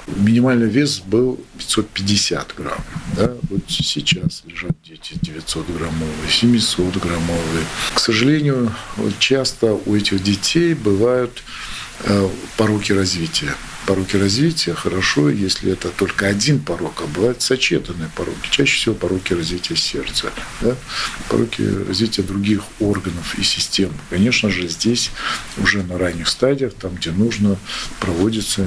Минимальный 0.07 0.69
вес 0.69 1.01
был 1.01 1.41
550 1.59 2.55
грамм. 2.57 2.85
Да? 3.17 3.35
Вот 3.51 3.63
сейчас 3.69 4.45
лежат 4.47 4.71
дети 4.85 5.15
900 5.21 5.67
граммовые, 5.71 6.31
700 6.31 6.97
граммовые. 6.99 7.65
К 7.95 7.99
сожалению, 7.99 8.73
часто 9.19 9.73
у 9.87 9.97
этих 9.97 10.23
детей 10.23 10.75
бывают 10.75 11.43
э, 12.05 12.29
пороки 12.57 12.93
развития 12.93 13.55
пороки 13.89 14.17
развития 14.17 14.75
хорошо, 14.75 15.31
если 15.31 15.73
это 15.73 15.89
только 15.89 16.27
один 16.27 16.61
порог, 16.61 17.03
а 17.03 17.07
бывают 17.07 17.41
сочетанные 17.41 18.11
пороки. 18.15 18.51
Чаще 18.51 18.77
всего 18.77 18.95
пороки 18.95 19.33
развития 19.33 19.77
сердца, 19.77 20.31
да? 20.61 20.75
пороки 21.31 21.63
развития 21.89 22.21
других 22.21 22.65
органов 22.81 23.39
и 23.39 23.43
систем. 23.43 23.91
Конечно 24.11 24.51
же, 24.51 24.69
здесь 24.69 25.11
уже 25.57 25.83
на 25.83 25.97
ранних 25.97 26.29
стадиях, 26.29 26.75
там, 26.75 26.97
где 26.97 27.13
нужно, 27.13 27.57
проводятся 27.99 28.67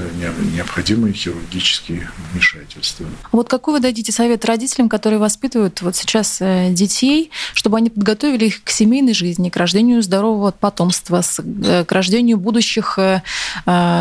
необходимые 0.55 1.13
хирургические 1.13 2.09
вмешательства. 2.33 3.05
Вот 3.31 3.47
какой 3.47 3.75
вы 3.75 3.79
дадите 3.79 4.11
совет 4.11 4.43
родителям, 4.45 4.89
которые 4.89 5.19
воспитывают 5.19 5.83
вот 5.83 5.95
сейчас 5.95 6.37
э, 6.39 6.69
детей, 6.71 7.29
чтобы 7.53 7.77
они 7.77 7.91
подготовили 7.91 8.45
их 8.45 8.63
к 8.63 8.71
семейной 8.71 9.13
жизни, 9.13 9.51
к 9.51 9.57
рождению 9.57 10.01
здорового 10.01 10.49
потомства, 10.49 11.21
э, 11.37 11.85
к 11.85 11.91
рождению 11.91 12.37
будущих 12.37 12.97
э, 12.97 13.21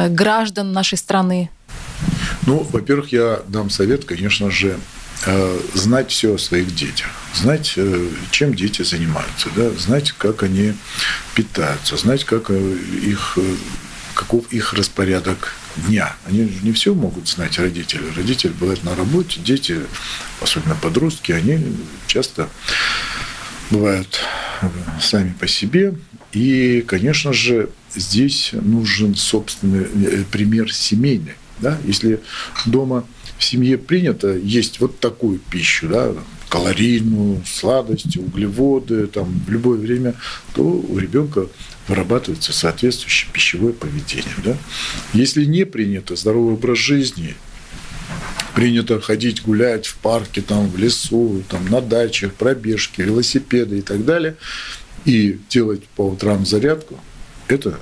граждан 0.09 0.73
нашей 0.73 0.97
страны? 0.97 1.10
Страны? 1.11 1.51
Ну, 2.47 2.67
во-первых, 2.71 3.11
я 3.13 3.41
дам 3.49 3.69
совет, 3.69 4.05
конечно 4.05 4.49
же, 4.49 4.79
э, 5.27 5.61
знать 5.75 6.13
все 6.13 6.35
о 6.35 6.39
своих 6.39 6.73
детях, 6.73 7.09
знать, 7.35 7.75
э, 7.77 8.09
чем 8.31 8.55
дети 8.55 8.83
занимаются, 8.83 9.49
да, 9.57 9.71
знать, 9.71 10.13
как 10.13 10.45
они 10.45 10.75
питаются, 11.35 11.97
знать, 11.97 12.25
как 12.25 12.51
э, 12.51 12.77
их, 13.03 13.39
каков 14.15 14.53
их 14.53 14.73
распорядок 14.73 15.55
дня. 15.89 16.15
Они 16.27 16.59
не 16.63 16.71
все 16.73 16.95
могут 16.95 17.29
знать 17.29 17.59
родители. 17.59 18.05
Родители 18.17 18.53
бывают 18.53 18.85
на 18.85 18.95
работе, 18.95 19.41
дети, 19.41 19.81
особенно 20.41 20.77
подростки, 20.77 21.33
они 21.33 21.59
часто 22.07 22.49
бывают 23.71 24.21
сами 25.01 25.35
по 25.41 25.49
себе. 25.49 25.95
И, 26.33 26.85
конечно 26.87 27.33
же, 27.33 27.69
здесь 27.95 28.51
нужен 28.53 29.15
собственный 29.15 29.85
э, 29.85 30.25
пример 30.31 30.73
семейный. 30.73 31.35
Да? 31.61 31.79
Если 31.85 32.21
дома 32.67 33.05
в 33.39 33.45
семье 33.45 33.79
принято 33.79 34.37
есть 34.37 34.81
вот 34.81 34.99
такую 35.01 35.39
пищу, 35.39 35.89
да, 35.89 36.15
калорийную, 36.49 37.43
сладости, 37.47 38.19
углеводы, 38.19 39.07
там, 39.07 39.43
в 39.47 39.51
любое 39.51 39.79
время, 39.79 40.15
то 40.55 40.63
у 40.63 40.99
ребенка 40.99 41.47
вырабатывается 41.87 42.53
соответствующее 42.53 43.31
пищевое 43.33 43.73
поведение. 43.73 44.35
Да? 44.45 44.57
Если 45.13 45.45
не 45.45 45.65
принято 45.65 46.17
здоровый 46.17 46.55
образ 46.55 46.79
жизни, 46.79 47.37
принято 48.55 49.01
ходить 49.01 49.43
гулять 49.43 49.87
в 49.87 49.97
парке, 49.97 50.43
там, 50.43 50.69
в 50.69 50.77
лесу, 50.77 51.43
там, 51.49 51.67
на 51.67 51.81
дачах, 51.81 52.35
пробежки, 52.35 53.01
велосипеды 53.01 53.79
и 53.79 53.83
так 53.83 54.05
далее, 54.05 54.37
и 55.05 55.39
делать 55.49 55.85
по 55.97 56.03
утрам 56.03 56.45
зарядку, 56.45 56.99
это 57.53 57.79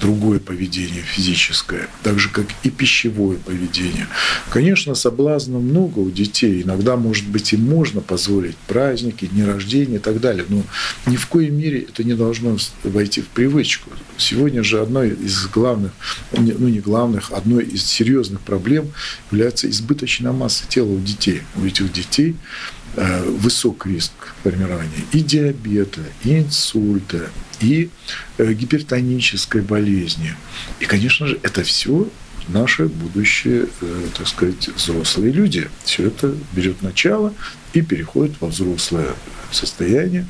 другое 0.00 0.38
поведение 0.38 1.02
физическое, 1.02 1.88
так 2.02 2.18
же, 2.18 2.28
как 2.28 2.46
и 2.62 2.70
пищевое 2.70 3.38
поведение. 3.38 4.06
Конечно, 4.50 4.94
соблазна 4.94 5.58
много 5.58 5.98
у 5.98 6.10
детей. 6.10 6.62
Иногда, 6.62 6.96
может 6.96 7.26
быть, 7.26 7.52
им 7.52 7.62
можно 7.62 8.00
позволить 8.00 8.56
праздники, 8.68 9.26
дни 9.26 9.42
рождения 9.42 9.96
и 9.96 9.98
так 9.98 10.20
далее. 10.20 10.44
Но 10.48 10.62
ни 11.06 11.16
в 11.16 11.26
коей 11.26 11.50
мере 11.50 11.80
это 11.80 12.04
не 12.04 12.14
должно 12.14 12.56
войти 12.84 13.20
в 13.20 13.26
привычку. 13.26 13.90
Сегодня 14.16 14.62
же 14.62 14.80
одной 14.80 15.10
из 15.10 15.46
главных, 15.48 15.92
ну 16.32 16.68
не 16.68 16.80
главных, 16.80 17.32
одной 17.32 17.64
из 17.64 17.84
серьезных 17.84 18.40
проблем 18.42 18.92
является 19.32 19.68
избыточная 19.68 20.32
масса 20.32 20.64
тела 20.68 20.90
у 20.90 21.00
детей. 21.00 21.42
У 21.56 21.64
этих 21.64 21.92
детей 21.92 22.36
Э, 22.96 23.22
высок 23.22 23.86
риск 23.86 24.10
формирования 24.42 25.04
и 25.12 25.20
диабета, 25.20 26.00
и 26.24 26.40
инсульта, 26.40 27.30
и 27.60 27.90
э, 28.38 28.52
гипертонической 28.52 29.62
болезни. 29.62 30.34
И, 30.80 30.86
конечно 30.86 31.26
же, 31.26 31.38
это 31.42 31.62
все 31.62 32.08
наши 32.48 32.86
будущие, 32.86 33.66
э, 33.80 34.06
так 34.16 34.28
сказать, 34.28 34.68
взрослые 34.68 35.32
люди. 35.32 35.70
Все 35.84 36.06
это 36.06 36.34
берет 36.52 36.82
начало 36.82 37.34
и 37.72 37.82
переходит 37.82 38.36
во 38.40 38.48
взрослое 38.48 39.14
состояние, 39.52 40.26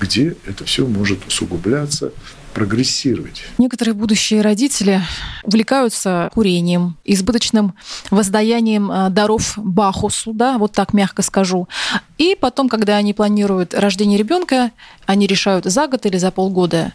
где 0.00 0.36
это 0.46 0.64
все 0.64 0.86
может 0.86 1.26
усугубляться 1.26 2.12
прогрессировать. 2.56 3.44
Некоторые 3.58 3.92
будущие 3.92 4.40
родители 4.40 5.02
увлекаются 5.42 6.30
курением, 6.32 6.96
избыточным 7.04 7.74
воздаянием 8.10 8.90
э, 8.90 9.10
даров 9.10 9.58
Бахусу, 9.58 10.32
да, 10.32 10.56
вот 10.56 10.72
так 10.72 10.94
мягко 10.94 11.20
скажу. 11.20 11.68
И 12.16 12.34
потом, 12.40 12.70
когда 12.70 12.96
они 12.96 13.12
планируют 13.12 13.74
рождение 13.74 14.18
ребенка, 14.18 14.70
они 15.04 15.26
решают 15.26 15.66
за 15.66 15.86
год 15.86 16.06
или 16.06 16.16
за 16.16 16.30
полгода 16.30 16.94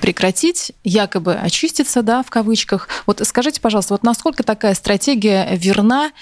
прекратить, 0.00 0.72
якобы 0.84 1.34
очиститься, 1.34 2.02
да, 2.02 2.22
в 2.22 2.30
кавычках. 2.30 2.88
Вот 3.06 3.20
скажите, 3.24 3.60
пожалуйста, 3.60 3.94
вот 3.94 4.04
насколько 4.04 4.44
такая 4.44 4.74
стратегия 4.74 5.48
верна 5.56 6.12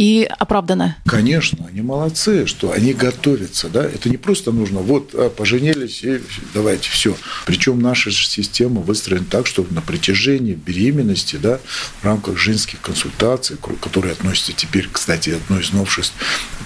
и 0.00 0.26
оправдана? 0.38 0.96
Конечно, 1.04 1.66
они 1.66 1.82
молодцы, 1.82 2.46
что 2.46 2.72
они 2.72 2.94
готовятся, 2.94 3.68
да. 3.68 3.84
Это 3.84 4.08
не 4.08 4.16
просто 4.16 4.50
нужно, 4.50 4.78
вот 4.80 5.10
а, 5.12 5.28
поженились 5.28 6.02
и 6.02 6.22
давайте 6.54 6.88
все. 6.88 7.14
Причем 7.44 7.80
наша 7.80 8.10
система 8.10 8.80
выстроена 8.80 9.26
так, 9.28 9.46
что 9.46 9.66
на 9.68 9.82
протяжении 9.82 10.54
беременности, 10.54 11.36
да, 11.36 11.60
в 12.00 12.04
рамках 12.06 12.38
женских 12.38 12.80
консультаций, 12.80 13.58
которые 13.82 14.12
относятся 14.12 14.54
теперь, 14.54 14.88
кстати, 14.90 15.36
одно 15.44 15.60
из 15.60 15.70
новшеств 15.70 16.14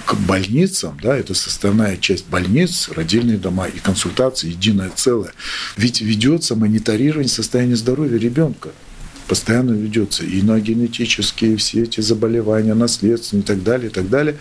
к 0.05 0.14
больницам, 0.14 0.97
да, 1.03 1.16
это 1.16 1.35
составная 1.35 1.97
часть 1.97 2.29
больниц, 2.29 2.88
родильные 2.94 3.38
дома 3.38 3.66
и 3.66 3.81
консультации, 3.81 4.51
единое 4.51 4.92
целое. 4.94 5.33
Ведь 5.77 6.01
ведется 6.01 6.55
мониторирование 6.55 7.29
состояния 7.29 7.75
здоровья 7.75 8.16
ребенка 8.16 8.70
постоянно 9.29 9.73
ведется. 9.73 10.25
И 10.25 10.43
на 10.43 10.61
генетические 10.61 11.57
все 11.57 11.83
эти 11.83 12.01
заболевания, 12.01 12.75
наследственные 12.75 13.43
и 13.43 13.47
так 13.47 13.63
далее, 13.63 13.89
и 13.89 13.93
так 13.93 14.09
далее. 14.09 14.37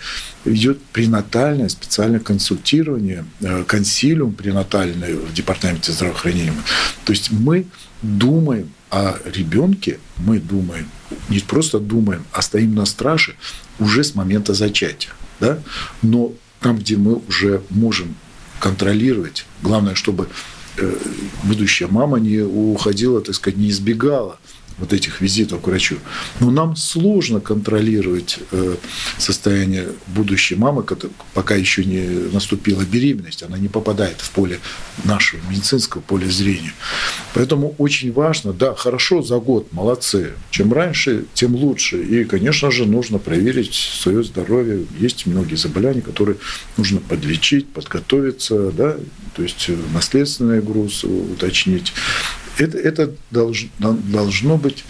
Идет 0.45 0.81
пренатальное 0.93 1.69
специальное 1.69 2.19
консультирование, 2.19 3.25
э, 3.41 3.63
консилиум 3.65 4.33
пренатальный 4.33 5.15
в 5.15 5.33
департаменте 5.33 5.91
здравоохранения. 5.91 6.53
То 7.05 7.13
есть 7.13 7.31
мы 7.31 7.65
думаем 8.01 8.69
о 8.89 9.15
ребенке, 9.25 9.99
мы 10.17 10.39
думаем, 10.39 10.87
не 11.29 11.39
просто 11.39 11.79
думаем, 11.79 12.25
а 12.31 12.41
стоим 12.41 12.75
на 12.75 12.85
страже 12.85 13.35
уже 13.79 14.03
с 14.03 14.13
момента 14.15 14.53
зачатия 14.53 15.11
да? 15.43 15.59
но 16.01 16.33
там, 16.59 16.77
где 16.77 16.97
мы 16.97 17.21
уже 17.27 17.61
можем 17.69 18.15
контролировать, 18.59 19.45
главное, 19.61 19.95
чтобы 19.95 20.29
э, 20.77 20.97
будущая 21.43 21.89
мама 21.89 22.19
не 22.19 22.39
уходила, 22.39 23.19
так 23.21 23.35
сказать, 23.35 23.57
не 23.57 23.69
избегала 23.69 24.39
вот 24.83 24.91
этих 24.91 25.21
визитов 25.21 25.61
к 25.61 25.67
врачу. 25.67 25.97
Но 26.41 26.51
нам 26.51 26.75
сложно 26.75 27.39
контролировать 27.39 28.39
э, 28.51 28.75
состояние 29.17 29.87
будущей 30.07 30.55
мамы, 30.55 30.85
пока 31.33 31.55
еще 31.55 31.85
не 31.85 32.31
наступила 32.33 32.81
беременность, 32.83 33.43
она 33.43 33.57
не 33.57 33.69
попадает 33.69 34.17
в 34.19 34.29
поле 34.31 34.59
нашего 35.05 35.39
медицинского 35.49 36.01
поля 36.01 36.27
зрения. 36.27 36.73
Поэтому 37.33 37.75
очень 37.77 38.11
важно, 38.11 38.51
да, 38.51 38.75
хорошо 38.75 39.21
за 39.21 39.37
год, 39.37 39.71
молодцы. 39.71 40.33
Чем 40.51 40.73
раньше, 40.73 41.25
тем 41.33 41.55
лучше. 41.55 42.03
И, 42.03 42.25
конечно 42.25 42.69
же, 42.69 42.85
нужно 42.85 43.19
проверить 43.19 43.73
свое 43.73 44.21
здоровье. 44.23 44.85
Есть 44.99 45.25
многие 45.25 45.55
заболевания, 45.55 46.01
которые 46.01 46.37
нужно 46.75 46.99
подлечить, 46.99 47.69
подготовиться, 47.69 48.71
да, 48.71 48.97
то 49.35 49.43
есть 49.43 49.69
наследственный 49.93 50.61
груз 50.61 51.05
уточнить 51.05 51.93
это, 52.57 52.77
это 52.77 53.13
должно, 53.31 53.69
должно 53.79 54.57
быть, 54.57 54.83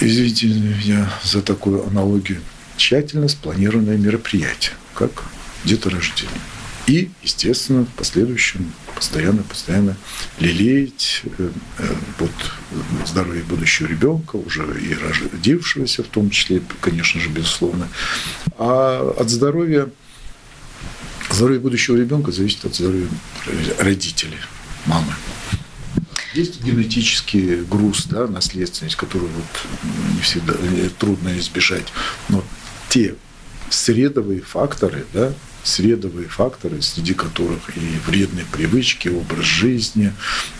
извините 0.00 0.46
меня 0.46 1.12
за 1.22 1.42
такую 1.42 1.86
аналогию, 1.86 2.40
тщательно 2.76 3.28
спланированное 3.28 3.96
мероприятие, 3.96 4.72
как 4.94 5.24
деторождение. 5.64 6.40
И, 6.86 7.10
естественно, 7.22 7.84
в 7.84 7.90
последующем 7.90 8.72
постоянно, 8.96 9.42
постоянно 9.42 9.96
лелеять 10.40 11.22
э, 11.38 11.50
э, 11.78 11.94
вот, 12.18 12.30
здоровье 13.06 13.44
будущего 13.44 13.86
ребенка, 13.86 14.36
уже 14.36 14.62
и 14.80 14.94
родившегося 15.32 16.02
в 16.02 16.08
том 16.08 16.30
числе, 16.30 16.62
конечно 16.80 17.20
же, 17.20 17.28
безусловно. 17.28 17.88
А 18.58 19.14
от 19.16 19.30
здоровья, 19.30 19.88
здоровье 21.30 21.60
будущего 21.60 21.96
ребенка 21.96 22.32
зависит 22.32 22.64
от 22.64 22.74
здоровья 22.74 23.06
родителей, 23.78 24.38
мамы. 24.86 25.14
Есть 26.34 26.62
генетический 26.62 27.62
груз, 27.62 28.06
да, 28.06 28.26
наследственность, 28.26 28.96
которую 28.96 29.30
вот 29.30 29.84
не 30.14 30.20
всегда 30.20 30.54
трудно 30.98 31.36
избежать. 31.38 31.86
Но 32.28 32.44
те 32.88 33.14
средовые 33.68 34.40
факторы, 34.40 35.06
да, 35.12 35.32
средовые 35.62 36.28
факторы, 36.28 36.82
среди 36.82 37.14
которых 37.14 37.76
и 37.76 37.80
вредные 38.06 38.46
привычки, 38.46 39.08
образ 39.08 39.44
жизни, 39.44 40.12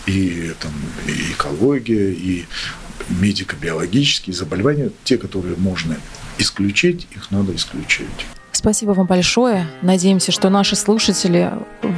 и, 0.05 0.53
там, 0.59 0.71
и 1.07 1.31
экология, 1.31 2.11
и 2.11 2.45
медико-биологические 3.09 4.33
заболевания, 4.33 4.91
те, 5.03 5.17
которые 5.17 5.55
можно 5.57 5.97
исключить, 6.37 7.07
их 7.15 7.31
надо 7.31 7.55
исключать. 7.55 8.07
Спасибо 8.51 8.91
вам 8.91 9.07
большое. 9.07 9.67
Надеемся, 9.81 10.31
что 10.31 10.49
наши 10.49 10.75
слушатели 10.75 11.51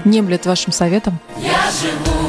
внемлят 0.06 0.46
вашим 0.46 0.72
советом. 0.72 1.20
Я 1.42 1.72
живу 1.72 2.23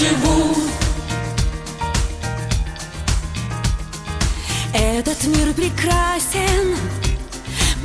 живу. 0.00 0.54
Этот 4.72 5.22
мир 5.26 5.52
прекрасен. 5.52 6.74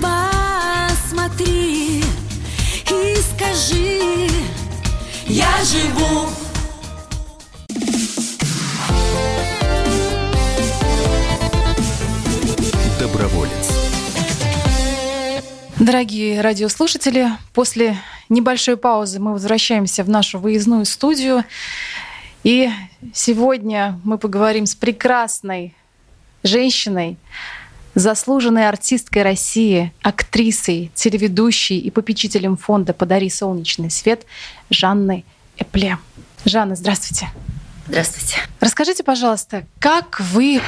Посмотри 0.01 2.06
и 2.89 3.17
скажи 3.34 4.30
Я 5.25 5.49
живу. 5.65 6.30
Доброволец. 12.97 13.51
Дорогие 15.78 16.39
радиослушатели, 16.39 17.32
после 17.54 17.97
небольшой 18.30 18.78
паузы 18.78 19.19
мы 19.19 19.34
возвращаемся 19.34 20.04
в 20.04 20.10
нашу 20.10 20.39
выездную 20.39 20.86
студию. 20.86 21.43
И 22.45 22.69
сегодня 23.12 23.99
мы 24.03 24.19
поговорим 24.19 24.67
с 24.67 24.75
прекрасной 24.75 25.73
женщиной, 26.43 27.17
заслуженной 27.95 28.69
артисткой 28.69 29.23
России, 29.23 29.91
актрисой, 30.03 30.91
телеведущей 30.93 31.79
и 31.79 31.89
попечителем 31.89 32.55
фонда 32.55 32.93
«Подари 32.93 33.31
солнечный 33.31 33.89
свет» 33.89 34.27
Жанной 34.69 35.25
Эпле. 35.58 35.97
Жанна, 36.45 36.75
здравствуйте. 36.75 37.29
Здравствуйте. 37.88 38.38
Расскажите, 38.60 39.03
пожалуйста, 39.03 39.65
как 39.79 40.19
вы 40.19 40.62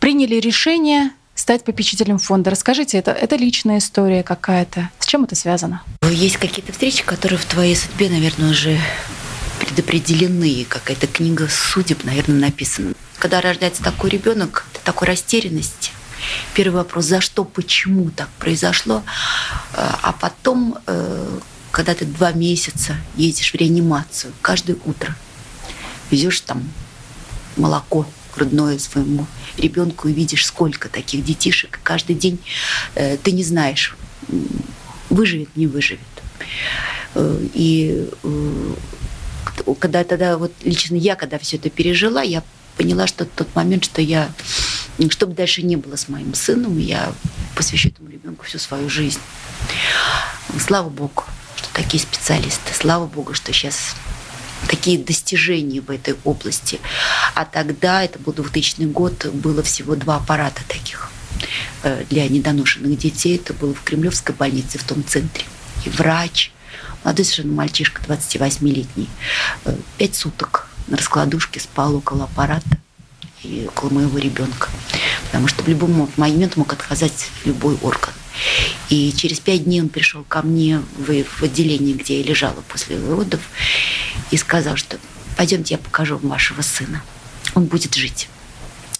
приняли 0.00 0.40
решение 0.40 1.10
стать 1.36 1.62
попечителем 1.62 2.18
фонда. 2.18 2.50
Расскажите, 2.50 2.98
это, 2.98 3.12
это 3.12 3.36
личная 3.36 3.78
история 3.78 4.24
какая-то. 4.24 4.90
С 4.98 5.06
чем 5.06 5.22
это 5.22 5.36
связано? 5.36 5.84
Есть 6.02 6.38
какие-то 6.38 6.72
встречи, 6.72 7.04
которые 7.04 7.38
в 7.38 7.44
твоей 7.44 7.76
судьбе, 7.76 8.10
наверное, 8.10 8.50
уже 8.50 8.76
предопределены. 9.60 10.64
Какая-то 10.68 11.06
книга 11.06 11.48
судеб, 11.48 12.04
наверное, 12.04 12.40
написана. 12.40 12.94
Когда 13.18 13.40
рождается 13.40 13.82
такой 13.82 14.10
ребенок, 14.10 14.64
такой 14.84 15.06
растерянности, 15.08 15.92
первый 16.54 16.76
вопрос, 16.76 17.04
за 17.04 17.20
что, 17.20 17.44
почему 17.44 18.10
так 18.10 18.28
произошло, 18.38 19.02
э, 19.74 19.90
а 20.02 20.12
потом, 20.12 20.78
э, 20.86 21.38
когда 21.70 21.94
ты 21.94 22.04
два 22.04 22.32
месяца 22.32 22.96
ездишь 23.16 23.52
в 23.52 23.54
реанимацию, 23.56 24.32
каждое 24.40 24.76
утро 24.84 25.14
везешь 26.10 26.40
там 26.40 26.68
молоко 27.56 28.06
грудное 28.34 28.78
своему 28.78 29.26
ребенку 29.58 30.08
и 30.08 30.12
видишь, 30.12 30.46
сколько 30.46 30.88
таких 30.88 31.24
детишек. 31.24 31.80
Каждый 31.82 32.14
день 32.16 32.38
э, 32.94 33.16
ты 33.18 33.32
не 33.32 33.44
знаешь, 33.44 33.96
выживет, 35.10 35.54
не 35.56 35.66
выживет. 35.66 36.00
И 37.14 38.08
когда 39.78 40.04
тогда 40.04 40.36
вот 40.36 40.52
лично 40.62 40.96
я, 40.96 41.16
когда 41.16 41.38
все 41.38 41.56
это 41.56 41.70
пережила, 41.70 42.22
я 42.22 42.42
поняла, 42.76 43.06
что 43.06 43.24
тот 43.24 43.54
момент, 43.54 43.84
что 43.84 44.00
я, 44.00 44.30
чтобы 45.10 45.34
дальше 45.34 45.62
не 45.62 45.76
было 45.76 45.96
с 45.96 46.08
моим 46.08 46.34
сыном, 46.34 46.78
я 46.78 47.12
посвящу 47.54 47.88
этому 47.88 48.08
ребенку 48.10 48.44
всю 48.44 48.58
свою 48.58 48.88
жизнь. 48.88 49.20
Слава 50.58 50.88
Богу, 50.88 51.24
что 51.56 51.68
такие 51.72 52.02
специалисты. 52.02 52.72
Слава 52.72 53.06
Богу, 53.06 53.34
что 53.34 53.52
сейчас 53.52 53.94
такие 54.68 54.98
достижения 54.98 55.80
в 55.80 55.90
этой 55.90 56.14
области. 56.24 56.80
А 57.34 57.44
тогда, 57.44 58.02
это 58.02 58.18
был 58.18 58.32
2000 58.32 58.82
год, 58.84 59.26
было 59.26 59.62
всего 59.62 59.94
два 59.94 60.16
аппарата 60.16 60.62
таких 60.68 61.10
э, 61.82 62.04
для 62.08 62.28
недоношенных 62.28 62.98
детей. 62.98 63.36
Это 63.36 63.52
было 63.54 63.74
в 63.74 63.82
Кремлевской 63.82 64.34
больнице, 64.34 64.78
в 64.78 64.84
том 64.84 65.04
центре. 65.04 65.44
И 65.84 65.90
врач, 65.90 66.52
молодой 67.04 67.24
совершенно 67.24 67.54
мальчишка, 67.54 68.02
28-летний, 68.02 69.08
э, 69.64 69.76
пять 69.98 70.14
суток 70.14 70.68
на 70.86 70.96
раскладушке 70.96 71.60
спал 71.60 71.96
около 71.96 72.24
аппарата 72.24 72.78
и 73.42 73.66
около 73.68 73.90
моего 73.90 74.18
ребенка. 74.18 74.68
Потому 75.26 75.48
что 75.48 75.62
в 75.62 75.68
любой 75.68 76.08
момент 76.16 76.56
мог 76.56 76.72
отказать 76.72 77.28
любой 77.44 77.76
орган. 77.82 78.12
И 78.88 79.12
через 79.16 79.40
пять 79.40 79.64
дней 79.64 79.80
он 79.80 79.88
пришел 79.88 80.24
ко 80.24 80.42
мне 80.42 80.82
в, 80.96 81.22
в 81.22 81.42
отделение, 81.42 81.94
где 81.94 82.20
я 82.20 82.26
лежала 82.26 82.62
после 82.68 82.98
родов, 82.98 83.40
и 84.30 84.36
сказал, 84.36 84.76
что 84.76 84.98
пойдемте, 85.36 85.74
я 85.74 85.78
покажу 85.78 86.16
вам 86.18 86.30
вашего 86.30 86.62
сына. 86.62 87.02
Он 87.54 87.64
будет 87.64 87.94
жить. 87.94 88.28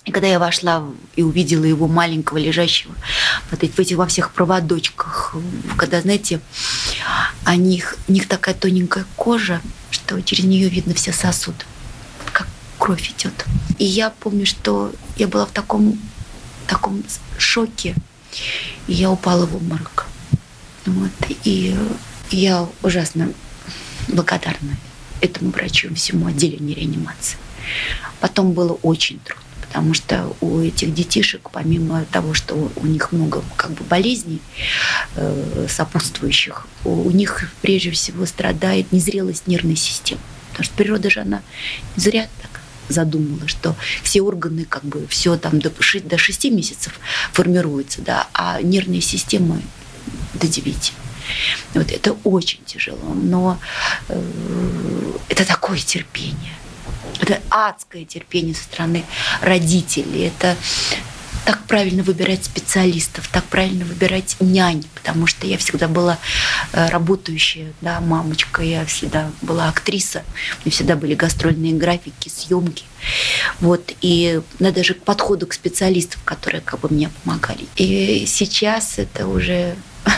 И 0.06 0.12
когда 0.12 0.28
я 0.28 0.38
вошла 0.38 0.84
и 1.14 1.22
увидела 1.22 1.64
его 1.64 1.86
маленького, 1.86 2.38
лежащего 2.38 2.94
вот 3.50 3.60
в 3.60 3.78
этих 3.78 3.96
во 3.96 4.06
всех 4.06 4.32
проводочках, 4.32 5.36
когда, 5.76 6.00
знаете, 6.00 6.40
у 7.46 7.52
них, 7.52 7.96
у 8.08 8.12
них 8.12 8.26
такая 8.26 8.54
тоненькая 8.54 9.04
кожа, 9.16 9.60
что 9.90 10.20
через 10.22 10.44
нее 10.44 10.68
видно 10.68 10.94
все 10.94 11.12
сосуды, 11.12 11.64
как 12.32 12.48
кровь 12.78 13.10
идет. 13.10 13.44
И 13.78 13.84
я 13.84 14.10
помню, 14.10 14.46
что 14.46 14.92
я 15.16 15.28
была 15.28 15.44
в 15.44 15.52
таком, 15.52 15.98
таком 16.66 17.02
шоке, 17.38 17.94
и 18.86 18.94
я 18.94 19.10
упала 19.10 19.44
в 19.44 19.54
обморок. 19.54 20.06
Вот. 20.86 21.10
И 21.44 21.76
я 22.30 22.66
ужасно 22.82 23.32
благодарна 24.08 24.76
этому 25.20 25.50
врачу, 25.50 25.94
всему 25.94 26.26
отделению 26.26 26.76
реанимации. 26.76 27.36
Потом 28.20 28.52
было 28.52 28.72
очень 28.82 29.18
трудно, 29.20 29.44
потому 29.70 29.94
что 29.94 30.34
у 30.40 30.60
этих 30.60 30.92
детишек, 30.92 31.50
помимо 31.52 32.04
того, 32.06 32.34
что 32.34 32.72
у 32.74 32.86
них 32.86 33.12
много 33.12 33.44
как 33.56 33.70
бы 33.70 33.84
болезней 33.84 34.40
э, 35.14 35.66
сопутствующих, 35.68 36.66
у, 36.84 36.90
у 36.90 37.10
них 37.12 37.48
прежде 37.62 37.92
всего 37.92 38.26
страдает 38.26 38.90
незрелость 38.90 39.46
нервной 39.46 39.76
системы. 39.76 40.20
Потому 40.50 40.64
что 40.64 40.74
природа 40.74 41.08
же, 41.08 41.20
она 41.20 41.42
зря 41.94 42.28
так 42.42 42.60
задумала, 42.88 43.46
что 43.46 43.76
все 44.02 44.22
органы, 44.22 44.64
как 44.64 44.84
бы 44.84 45.06
все 45.06 45.36
там 45.36 45.60
до, 45.60 45.70
до 45.70 46.18
6 46.18 46.44
месяцев 46.46 46.98
формируются, 47.32 48.02
да, 48.02 48.26
а 48.34 48.60
нервная 48.60 49.00
система 49.00 49.62
до 50.34 50.48
9. 50.48 50.92
Вот 51.74 51.92
это 51.92 52.16
очень 52.24 52.58
тяжело, 52.66 53.14
но 53.14 53.60
э, 54.08 55.12
это 55.28 55.44
такое 55.44 55.78
терпение. 55.78 56.54
Это 57.20 57.40
адское 57.50 58.04
терпение 58.04 58.54
со 58.54 58.64
стороны 58.64 59.04
родителей. 59.42 60.26
Это 60.28 60.56
так 61.44 61.62
правильно 61.66 62.02
выбирать 62.02 62.44
специалистов, 62.44 63.28
так 63.28 63.44
правильно 63.44 63.84
выбирать 63.84 64.36
нянь, 64.40 64.84
потому 64.94 65.26
что 65.26 65.46
я 65.46 65.58
всегда 65.58 65.88
была 65.88 66.18
э, 66.72 66.88
работающая, 66.88 67.72
да, 67.80 68.00
мамочка, 68.00 68.62
я 68.62 68.84
всегда 68.84 69.30
была 69.42 69.68
актриса, 69.68 70.22
у 70.58 70.60
меня 70.60 70.72
всегда 70.72 70.96
были 70.96 71.14
гастрольные 71.14 71.72
графики, 71.72 72.28
съемки, 72.28 72.84
вот, 73.60 73.92
и 74.00 74.40
надо 74.58 74.76
даже 74.76 74.94
к 74.94 75.02
подходу 75.02 75.46
к 75.46 75.54
специалистам, 75.54 76.20
которые 76.24 76.60
как 76.60 76.80
бы 76.80 76.88
мне 76.90 77.10
помогали. 77.24 77.66
И 77.76 78.26
сейчас 78.26 78.98
это 78.98 79.26
уже 79.26 79.76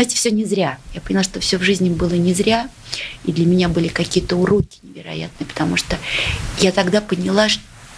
знаете, 0.00 0.16
все 0.16 0.30
не 0.30 0.46
зря. 0.46 0.78
Я 0.94 1.02
поняла, 1.02 1.22
что 1.22 1.40
все 1.40 1.58
в 1.58 1.62
жизни 1.62 1.90
было 1.90 2.14
не 2.14 2.32
зря, 2.32 2.70
и 3.26 3.32
для 3.32 3.44
меня 3.44 3.68
были 3.68 3.88
какие-то 3.88 4.34
уроки 4.36 4.78
невероятные, 4.82 5.46
потому 5.46 5.76
что 5.76 5.98
я 6.58 6.72
тогда 6.72 7.02
поняла, 7.02 7.48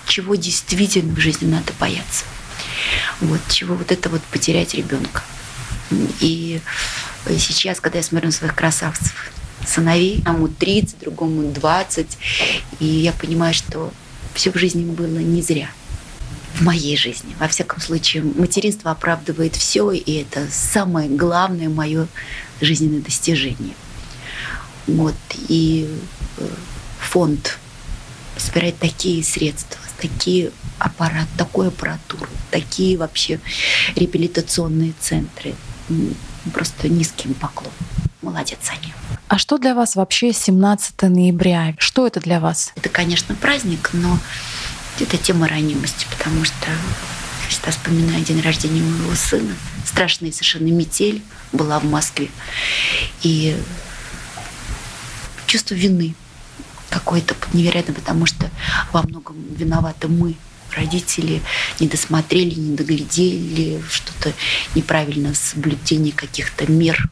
чего 0.08 0.34
действительно 0.34 1.14
в 1.14 1.20
жизни 1.20 1.48
надо 1.48 1.72
бояться. 1.78 2.24
Вот, 3.20 3.38
чего 3.52 3.76
вот 3.76 3.92
это 3.92 4.08
вот 4.08 4.20
потерять 4.32 4.74
ребенка. 4.74 5.22
И 6.18 6.60
сейчас, 7.38 7.78
когда 7.78 7.98
я 7.98 8.02
смотрю 8.02 8.30
на 8.30 8.32
своих 8.32 8.56
красавцев, 8.56 9.30
сыновей, 9.64 10.18
одному 10.26 10.48
30, 10.48 10.98
другому 10.98 11.52
20, 11.52 12.18
и 12.80 12.84
я 12.84 13.12
понимаю, 13.12 13.54
что 13.54 13.92
все 14.34 14.50
в 14.50 14.56
жизни 14.56 14.84
было 14.84 15.18
не 15.18 15.40
зря 15.40 15.68
в 16.54 16.62
моей 16.62 16.96
жизни. 16.96 17.34
Во 17.38 17.48
всяком 17.48 17.80
случае, 17.80 18.22
материнство 18.22 18.90
оправдывает 18.90 19.56
все, 19.56 19.90
и 19.90 20.12
это 20.20 20.46
самое 20.50 21.08
главное 21.08 21.68
мое 21.68 22.06
жизненное 22.60 23.00
достижение. 23.00 23.74
Вот. 24.86 25.14
И 25.48 25.88
э, 26.38 26.48
фонд 27.00 27.58
собирает 28.36 28.78
такие 28.78 29.22
средства, 29.24 29.80
такие 30.00 30.50
аппарат, 30.78 31.28
такую 31.36 31.68
аппаратуру, 31.68 32.28
такие 32.50 32.96
вообще 32.96 33.40
реабилитационные 33.96 34.94
центры. 35.00 35.54
Просто 36.52 36.88
низкий 36.88 37.32
поклон. 37.34 37.72
Молодец 38.20 38.58
они. 38.70 38.92
А 39.28 39.38
что 39.38 39.58
для 39.58 39.74
вас 39.74 39.96
вообще 39.96 40.32
17 40.32 41.02
ноября? 41.02 41.74
Что 41.78 42.06
это 42.06 42.20
для 42.20 42.38
вас? 42.40 42.72
Это, 42.76 42.88
конечно, 42.88 43.34
праздник, 43.34 43.90
но 43.92 44.18
это 45.00 45.16
тема 45.16 45.48
ранимости, 45.48 46.06
потому 46.10 46.44
что 46.44 46.68
я 46.70 47.48
всегда 47.48 47.70
вспоминаю 47.70 48.24
день 48.24 48.40
рождения 48.40 48.82
моего 48.82 49.14
сына. 49.14 49.54
Страшная 49.84 50.32
совершенно 50.32 50.68
метель 50.68 51.22
была 51.52 51.78
в 51.78 51.84
Москве. 51.84 52.30
И 53.22 53.56
чувство 55.46 55.74
вины 55.74 56.14
какое-то 56.88 57.34
невероятное, 57.52 57.94
потому 57.94 58.26
что 58.26 58.50
во 58.92 59.02
многом 59.02 59.36
виноваты 59.54 60.08
мы, 60.08 60.34
родители 60.70 61.42
не 61.80 61.88
досмотрели, 61.88 62.54
не 62.54 62.76
доглядели, 62.76 63.82
что-то 63.90 64.32
неправильно 64.74 65.34
соблюдение 65.34 66.12
каких-то 66.12 66.70
мер, 66.70 67.10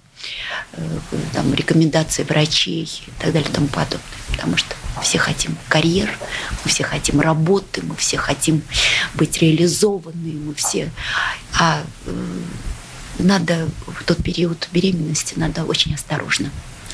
э, 0.72 0.98
там, 1.32 1.52
рекомендаций 1.54 2.24
врачей 2.24 2.84
и 3.06 3.10
так 3.20 3.32
далее 3.32 3.50
и 3.50 3.52
тому 3.52 3.68
подобное. 3.68 4.00
Потому 4.28 4.56
что 4.56 4.74
все 5.02 5.18
хотим 5.18 5.56
карьер, 5.68 6.10
мы 6.64 6.70
все 6.70 6.84
хотим 6.84 7.20
работы, 7.20 7.82
мы 7.82 7.96
все 7.96 8.16
хотим 8.16 8.62
быть 9.14 9.40
реализованы, 9.40 10.32
мы 10.32 10.54
все... 10.54 10.90
А 11.58 11.82
э, 12.06 12.40
надо 13.18 13.68
в 13.86 14.04
тот 14.04 14.22
период 14.22 14.68
беременности 14.72 15.34
надо 15.36 15.64
очень 15.64 15.94
осторожно 15.94 16.50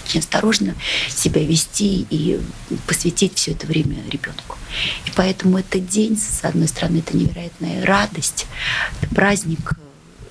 очень 0.07 0.21
осторожно 0.21 0.75
себя 1.09 1.43
вести 1.43 2.07
и 2.11 2.41
посвятить 2.87 3.37
все 3.37 3.53
это 3.53 3.67
время 3.67 3.97
ребенку. 4.09 4.57
И 5.05 5.11
поэтому 5.15 5.59
этот 5.59 5.89
день, 5.89 6.17
с 6.17 6.45
одной 6.45 6.69
стороны, 6.69 6.99
это 6.99 7.17
невероятная 7.17 7.85
радость, 7.85 8.47
это 9.01 9.13
праздник, 9.15 9.73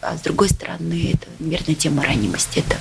а 0.02 0.18
с 0.18 0.22
другой 0.22 0.50
стороны, 0.50 1.12
это, 1.14 1.28
наверное, 1.40 1.76
тема 1.76 2.04
ранимости, 2.04 2.60
это 2.60 2.78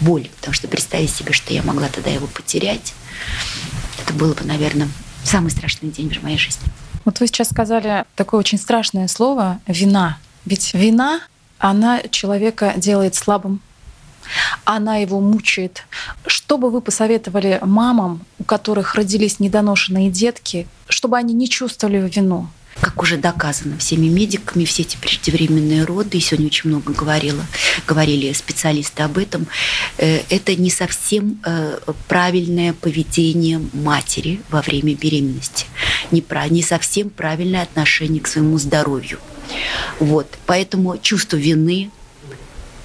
боль, 0.00 0.28
потому 0.36 0.54
что 0.54 0.68
представить 0.68 1.10
себе, 1.10 1.32
что 1.32 1.52
я 1.52 1.62
могла 1.62 1.88
тогда 1.88 2.10
его 2.10 2.26
потерять, 2.26 2.92
это 4.06 4.14
было 4.14 4.34
бы, 4.34 4.44
наверное, 4.44 4.88
самый 5.24 5.50
страшный 5.50 5.90
день 5.90 6.12
в 6.14 6.22
моей 6.22 6.38
жизни. 6.38 6.62
Вот 7.04 7.20
вы 7.20 7.26
сейчас 7.26 7.48
сказали 7.48 8.04
такое 8.14 8.38
очень 8.40 8.58
страшное 8.58 9.08
слово 9.08 9.60
«вина». 9.66 10.18
Ведь 10.44 10.74
вина, 10.74 11.20
она 11.58 12.00
человека 12.10 12.74
делает 12.76 13.16
слабым, 13.16 13.60
она 14.64 14.96
его 14.96 15.20
мучает. 15.20 15.84
Что 16.26 16.56
бы 16.56 16.70
вы 16.70 16.80
посоветовали 16.80 17.58
мамам, 17.62 18.24
у 18.38 18.44
которых 18.44 18.94
родились 18.94 19.40
недоношенные 19.40 20.10
детки, 20.10 20.68
чтобы 20.88 21.16
они 21.16 21.34
не 21.34 21.48
чувствовали 21.48 22.08
вину? 22.08 22.48
Как 22.80 23.02
уже 23.02 23.16
доказано 23.16 23.78
всеми 23.78 24.06
медиками, 24.06 24.64
все 24.64 24.82
эти 24.82 24.96
преждевременные 24.96 25.84
роды, 25.84 26.18
и 26.18 26.20
сегодня 26.20 26.46
очень 26.46 26.70
много 26.70 26.92
говорила, 26.92 27.44
говорили 27.86 28.32
специалисты 28.32 29.02
об 29.02 29.18
этом, 29.18 29.46
э, 29.98 30.22
это 30.28 30.54
не 30.54 30.70
совсем 30.70 31.40
э, 31.44 31.78
правильное 32.08 32.72
поведение 32.72 33.60
матери 33.72 34.40
во 34.50 34.62
время 34.62 34.94
беременности, 34.94 35.66
не, 36.10 36.24
не 36.50 36.62
совсем 36.62 37.10
правильное 37.10 37.62
отношение 37.62 38.20
к 38.20 38.28
своему 38.28 38.58
здоровью. 38.58 39.18
Вот. 40.00 40.38
Поэтому 40.46 40.98
чувство 40.98 41.36
вины 41.36 41.90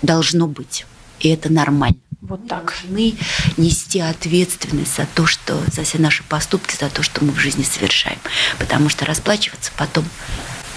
должно 0.02 0.48
быть, 0.48 0.86
и 1.20 1.30
это 1.30 1.52
нормально. 1.52 1.98
Вот 2.22 2.48
так. 2.48 2.76
Мы 2.88 3.18
нести 3.58 4.00
ответственность 4.00 4.96
за 4.96 5.08
то, 5.16 5.26
что 5.26 5.60
за 5.72 5.84
все 5.84 5.98
наши 5.98 6.22
поступки, 6.24 6.76
за 6.80 6.90
то, 6.90 7.02
что 7.02 7.24
мы 7.26 7.32
в 7.32 7.40
жизни 7.40 7.64
совершаем. 7.64 8.20
Потому 8.60 8.90
что 8.90 9.06
расплачиваться 9.06 9.72
потом 9.76 10.06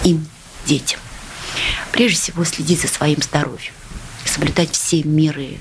им, 0.03 0.27
детям. 0.65 0.99
Прежде 1.91 2.17
всего 2.19 2.43
следить 2.45 2.81
за 2.81 2.87
своим 2.87 3.21
здоровьем, 3.21 3.73
соблюдать 4.25 4.71
все 4.71 5.03
меры 5.03 5.59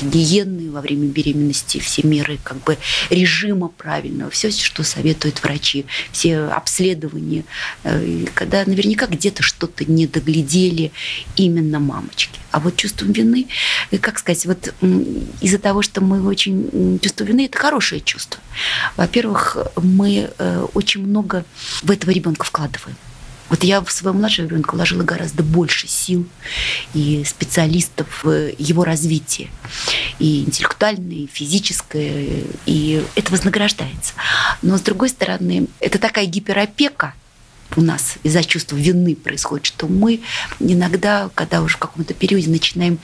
гигиены 0.00 0.70
во 0.70 0.80
время 0.80 1.06
беременности, 1.06 1.78
все 1.78 2.02
меры 2.02 2.38
как 2.42 2.62
бы 2.62 2.78
режима 3.10 3.68
правильного, 3.68 4.30
все, 4.30 4.50
что 4.50 4.82
советуют 4.82 5.42
врачи, 5.42 5.86
все 6.12 6.44
обследования, 6.44 7.44
э, 7.84 8.26
когда 8.34 8.64
наверняка 8.64 9.06
где-то 9.06 9.42
что-то 9.42 9.84
не 9.84 10.06
доглядели 10.06 10.92
именно 11.36 11.80
мамочки. 11.80 12.38
А 12.50 12.60
вот 12.60 12.76
чувство 12.76 13.06
вины, 13.06 13.48
э, 13.90 13.98
как 13.98 14.18
сказать, 14.18 14.46
вот 14.46 14.74
из-за 15.40 15.58
того, 15.58 15.82
что 15.82 16.00
мы 16.00 16.22
очень... 16.26 16.98
Чувство 17.02 17.24
вины– 17.24 17.44
это 17.46 17.58
хорошее 17.58 18.00
чувство. 18.00 18.40
Во-первых, 18.96 19.56
мы 19.76 20.30
очень 20.74 21.04
много 21.04 21.44
в 21.82 21.90
этого 21.90 22.10
ребенка 22.10 22.44
вкладываем. 22.44 22.96
Вот 23.52 23.64
я 23.64 23.82
в 23.82 23.92
своего 23.92 24.18
младшего 24.18 24.46
ребенка 24.46 24.74
вложила 24.74 25.02
гораздо 25.02 25.42
больше 25.42 25.86
сил 25.86 26.26
и 26.94 27.22
специалистов 27.22 28.24
в 28.24 28.50
его 28.56 28.82
развитие. 28.82 29.50
И 30.18 30.44
интеллектуальное, 30.44 31.16
и 31.16 31.26
физическое, 31.30 32.44
и 32.64 33.04
это 33.14 33.30
вознаграждается. 33.30 34.14
Но, 34.62 34.78
с 34.78 34.80
другой 34.80 35.10
стороны, 35.10 35.66
это 35.80 35.98
такая 35.98 36.24
гиперопека, 36.24 37.12
у 37.76 37.80
нас 37.80 38.14
из-за 38.22 38.44
чувства 38.44 38.76
вины 38.76 39.14
происходит, 39.16 39.66
что 39.66 39.86
мы 39.86 40.20
иногда, 40.60 41.30
когда 41.34 41.62
уже 41.62 41.76
в 41.76 41.78
каком-то 41.78 42.14
периоде 42.14 42.50
начинаем 42.50 42.98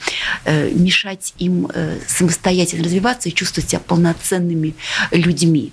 э, 0.45 0.71
мешать 0.71 1.33
им 1.37 1.69
э, 1.73 1.99
самостоятельно 2.07 2.83
развиваться 2.83 3.29
и 3.29 3.33
чувствовать 3.33 3.69
себя 3.69 3.79
полноценными 3.79 4.75
людьми. 5.11 5.71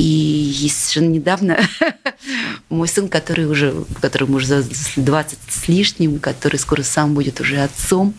И 0.00 0.70
совершенно 0.72 1.10
недавно 1.10 1.58
мой 2.70 2.88
сын, 2.88 3.08
который 3.08 3.44
уже, 3.44 3.84
которому 4.00 4.36
уже 4.36 4.64
20 4.96 5.38
с 5.46 5.68
лишним, 5.68 6.18
который 6.20 6.56
скоро 6.56 6.82
сам 6.82 7.12
будет 7.12 7.40
уже 7.40 7.58
отцом, 7.58 8.14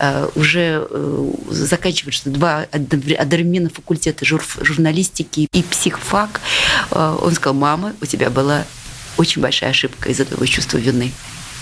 э, 0.00 0.28
уже 0.34 0.84
э, 0.90 1.32
заканчивает 1.50 2.14
что 2.14 2.30
два 2.30 2.66
одновременно 2.72 3.70
факультета 3.70 4.24
журналистики 4.24 5.48
и 5.52 5.62
психфак. 5.62 6.40
Э, 6.90 7.16
он 7.22 7.32
сказал, 7.34 7.54
мама, 7.54 7.94
у 8.00 8.06
тебя 8.06 8.28
была 8.28 8.64
очень 9.16 9.42
большая 9.42 9.70
ошибка 9.70 10.10
из-за 10.10 10.24
твоего 10.24 10.46
чувства 10.46 10.78
вины 10.78 11.12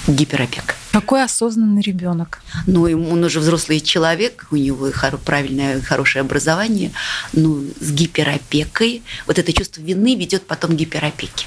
гиперопека. 0.07 0.75
Какой 0.93 1.23
осознанный 1.23 1.83
ребенок? 1.83 2.43
Ну, 2.67 2.83
он 2.83 3.23
уже 3.23 3.41
взрослый 3.41 3.81
человек, 3.81 4.47
у 4.51 4.57
него 4.57 4.91
правильное, 5.25 5.81
хорошее 5.81 6.23
образование, 6.23 6.91
ну, 7.33 7.65
с 7.81 7.93
гиперопекой. 7.93 9.03
Вот 9.27 9.39
это 9.39 9.53
чувство 9.53 9.81
вины 9.81 10.17
ведет 10.17 10.47
потом 10.47 10.73
к 10.73 10.75
гиперопеке. 10.75 11.47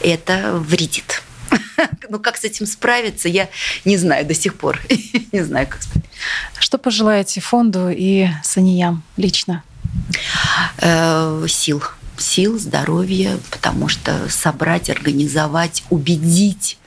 Это 0.00 0.52
вредит. 0.54 1.22
Ну, 2.08 2.20
как 2.20 2.36
с 2.36 2.44
этим 2.44 2.66
справиться, 2.66 3.28
я 3.28 3.48
не 3.84 3.96
знаю 3.96 4.24
до 4.24 4.32
сих 4.32 4.54
пор. 4.54 4.80
не 5.32 5.42
знаю, 5.42 5.66
как 5.66 5.82
справиться. 5.82 6.10
Что 6.58 6.78
пожелаете 6.78 7.40
фонду 7.40 7.88
и 7.90 8.28
Саниям 8.44 9.02
лично? 9.16 9.64
Э, 10.78 11.44
сил 11.48 11.82
сил, 12.18 12.58
здоровья, 12.58 13.38
потому 13.50 13.88
что 13.88 14.28
собрать, 14.28 14.90
организовать, 14.90 15.84
убедить 15.90 16.78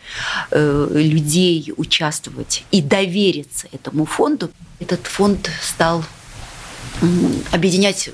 э, 0.52 0.88
людей 0.92 1.74
участвовать 1.78 2.64
и 2.72 2.82
довериться 2.82 3.68
этому 3.72 4.06
фонду, 4.06 4.52
этот 4.80 5.06
фонд 5.08 5.50
стал 5.62 6.04
объединять, 7.52 8.10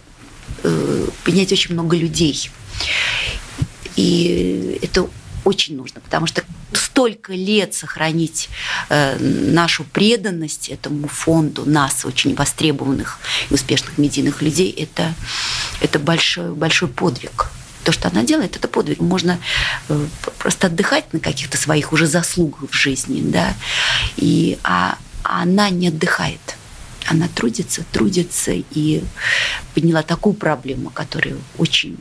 э, 0.64 1.08
объединять 1.24 1.52
очень 1.52 1.74
много 1.74 1.96
людей. 1.96 2.50
И 3.96 4.80
это 4.82 5.08
очень 5.44 5.78
нужно, 5.78 6.02
потому 6.02 6.28
что 6.28 6.44
столько 6.74 7.34
лет 7.34 7.74
сохранить 7.74 8.50
э, 8.90 9.18
нашу 9.20 9.84
преданность 9.84 10.70
этому 10.70 11.08
фонду, 11.08 11.64
нас, 11.66 12.06
очень 12.06 12.36
востребованных 12.36 13.20
и 13.50 13.54
успешных 13.54 13.98
медийных 13.98 14.42
людей, 14.42 14.72
это, 14.72 15.14
это 15.82 16.00
большой, 16.00 16.54
большой 16.54 16.90
подвиг. 16.90 17.48
То, 17.84 17.92
что 17.92 18.08
она 18.08 18.24
делает, 18.24 18.56
это 18.56 18.68
подвиг. 18.68 19.00
Можно 19.00 19.40
э, 19.90 20.06
просто 20.40 20.68
отдыхать 20.68 21.14
на 21.14 21.20
каких-то 21.20 21.58
своих 21.58 21.94
уже 21.94 22.08
заслугах 22.08 22.72
в 22.72 22.74
жизни, 22.74 23.22
да, 23.24 23.54
и, 24.18 24.58
а, 24.64 24.98
а 25.24 25.44
она 25.44 25.70
не 25.70 25.90
отдыхает. 25.90 26.56
Она 27.08 27.28
трудится, 27.28 27.84
трудится 27.92 28.52
и 28.54 29.04
подняла 29.76 30.02
такую 30.02 30.34
проблему, 30.34 30.90
которая 30.90 31.36
очень 31.60 32.00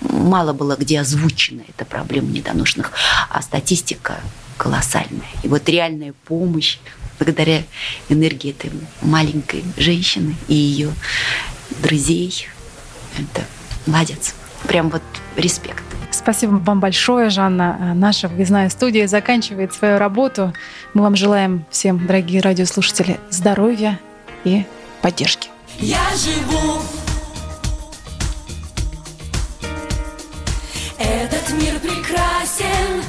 мало 0.00 0.52
было 0.52 0.76
где 0.76 1.00
озвучена 1.00 1.62
эта 1.68 1.84
проблема 1.84 2.28
недоношенных, 2.28 2.92
а 3.30 3.42
статистика 3.42 4.20
колоссальная. 4.56 5.28
И 5.42 5.48
вот 5.48 5.68
реальная 5.68 6.14
помощь 6.24 6.78
благодаря 7.18 7.62
энергии 8.08 8.50
этой 8.50 8.70
маленькой 9.02 9.64
женщины 9.76 10.34
и 10.48 10.54
ее 10.54 10.92
друзей, 11.82 12.48
это 13.16 13.44
молодец. 13.86 14.34
Прям 14.66 14.90
вот 14.90 15.02
респект. 15.36 15.82
Спасибо 16.10 16.52
вам 16.52 16.80
большое, 16.80 17.28
Жанна. 17.28 17.92
Наша 17.94 18.28
выездная 18.28 18.70
студия 18.70 19.08
заканчивает 19.08 19.74
свою 19.74 19.98
работу. 19.98 20.52
Мы 20.94 21.02
вам 21.02 21.16
желаем 21.16 21.66
всем, 21.70 22.06
дорогие 22.06 22.40
радиослушатели, 22.40 23.18
здоровья 23.30 23.98
и 24.44 24.64
поддержки. 25.02 25.48
Я 25.80 26.00
живу 26.16 26.80
прекрасен, 32.44 33.02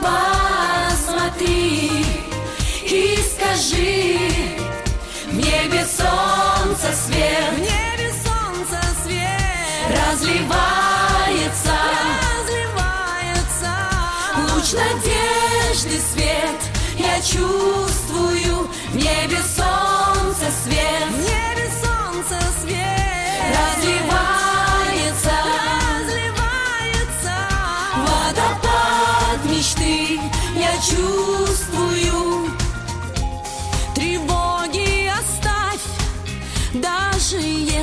посмотри 0.00 2.04
и 2.82 3.18
скажи, 3.22 4.18
в 5.26 5.34
небе 5.34 5.84
солнце 5.84 6.92
свет, 6.92 7.52
в 7.52 7.58
небе 7.60 8.12
солнце 8.24 8.80
свет. 9.04 9.88
Разливается, 9.88 11.76
разливается. 12.42 13.72
Луч 14.52 14.72
надежды 14.72 16.00
свет. 16.12 16.60
Я 16.98 17.20
чувствую 17.20 18.68
в 18.90 18.96
небе 18.96 19.38
солнце 19.56 20.50
свет, 20.64 21.08
в 21.10 21.18
небе 21.18 21.53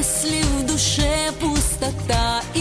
если 0.01 0.41
в 0.41 0.65
душе 0.65 1.31
пустота 1.39 2.41
и 2.55 2.60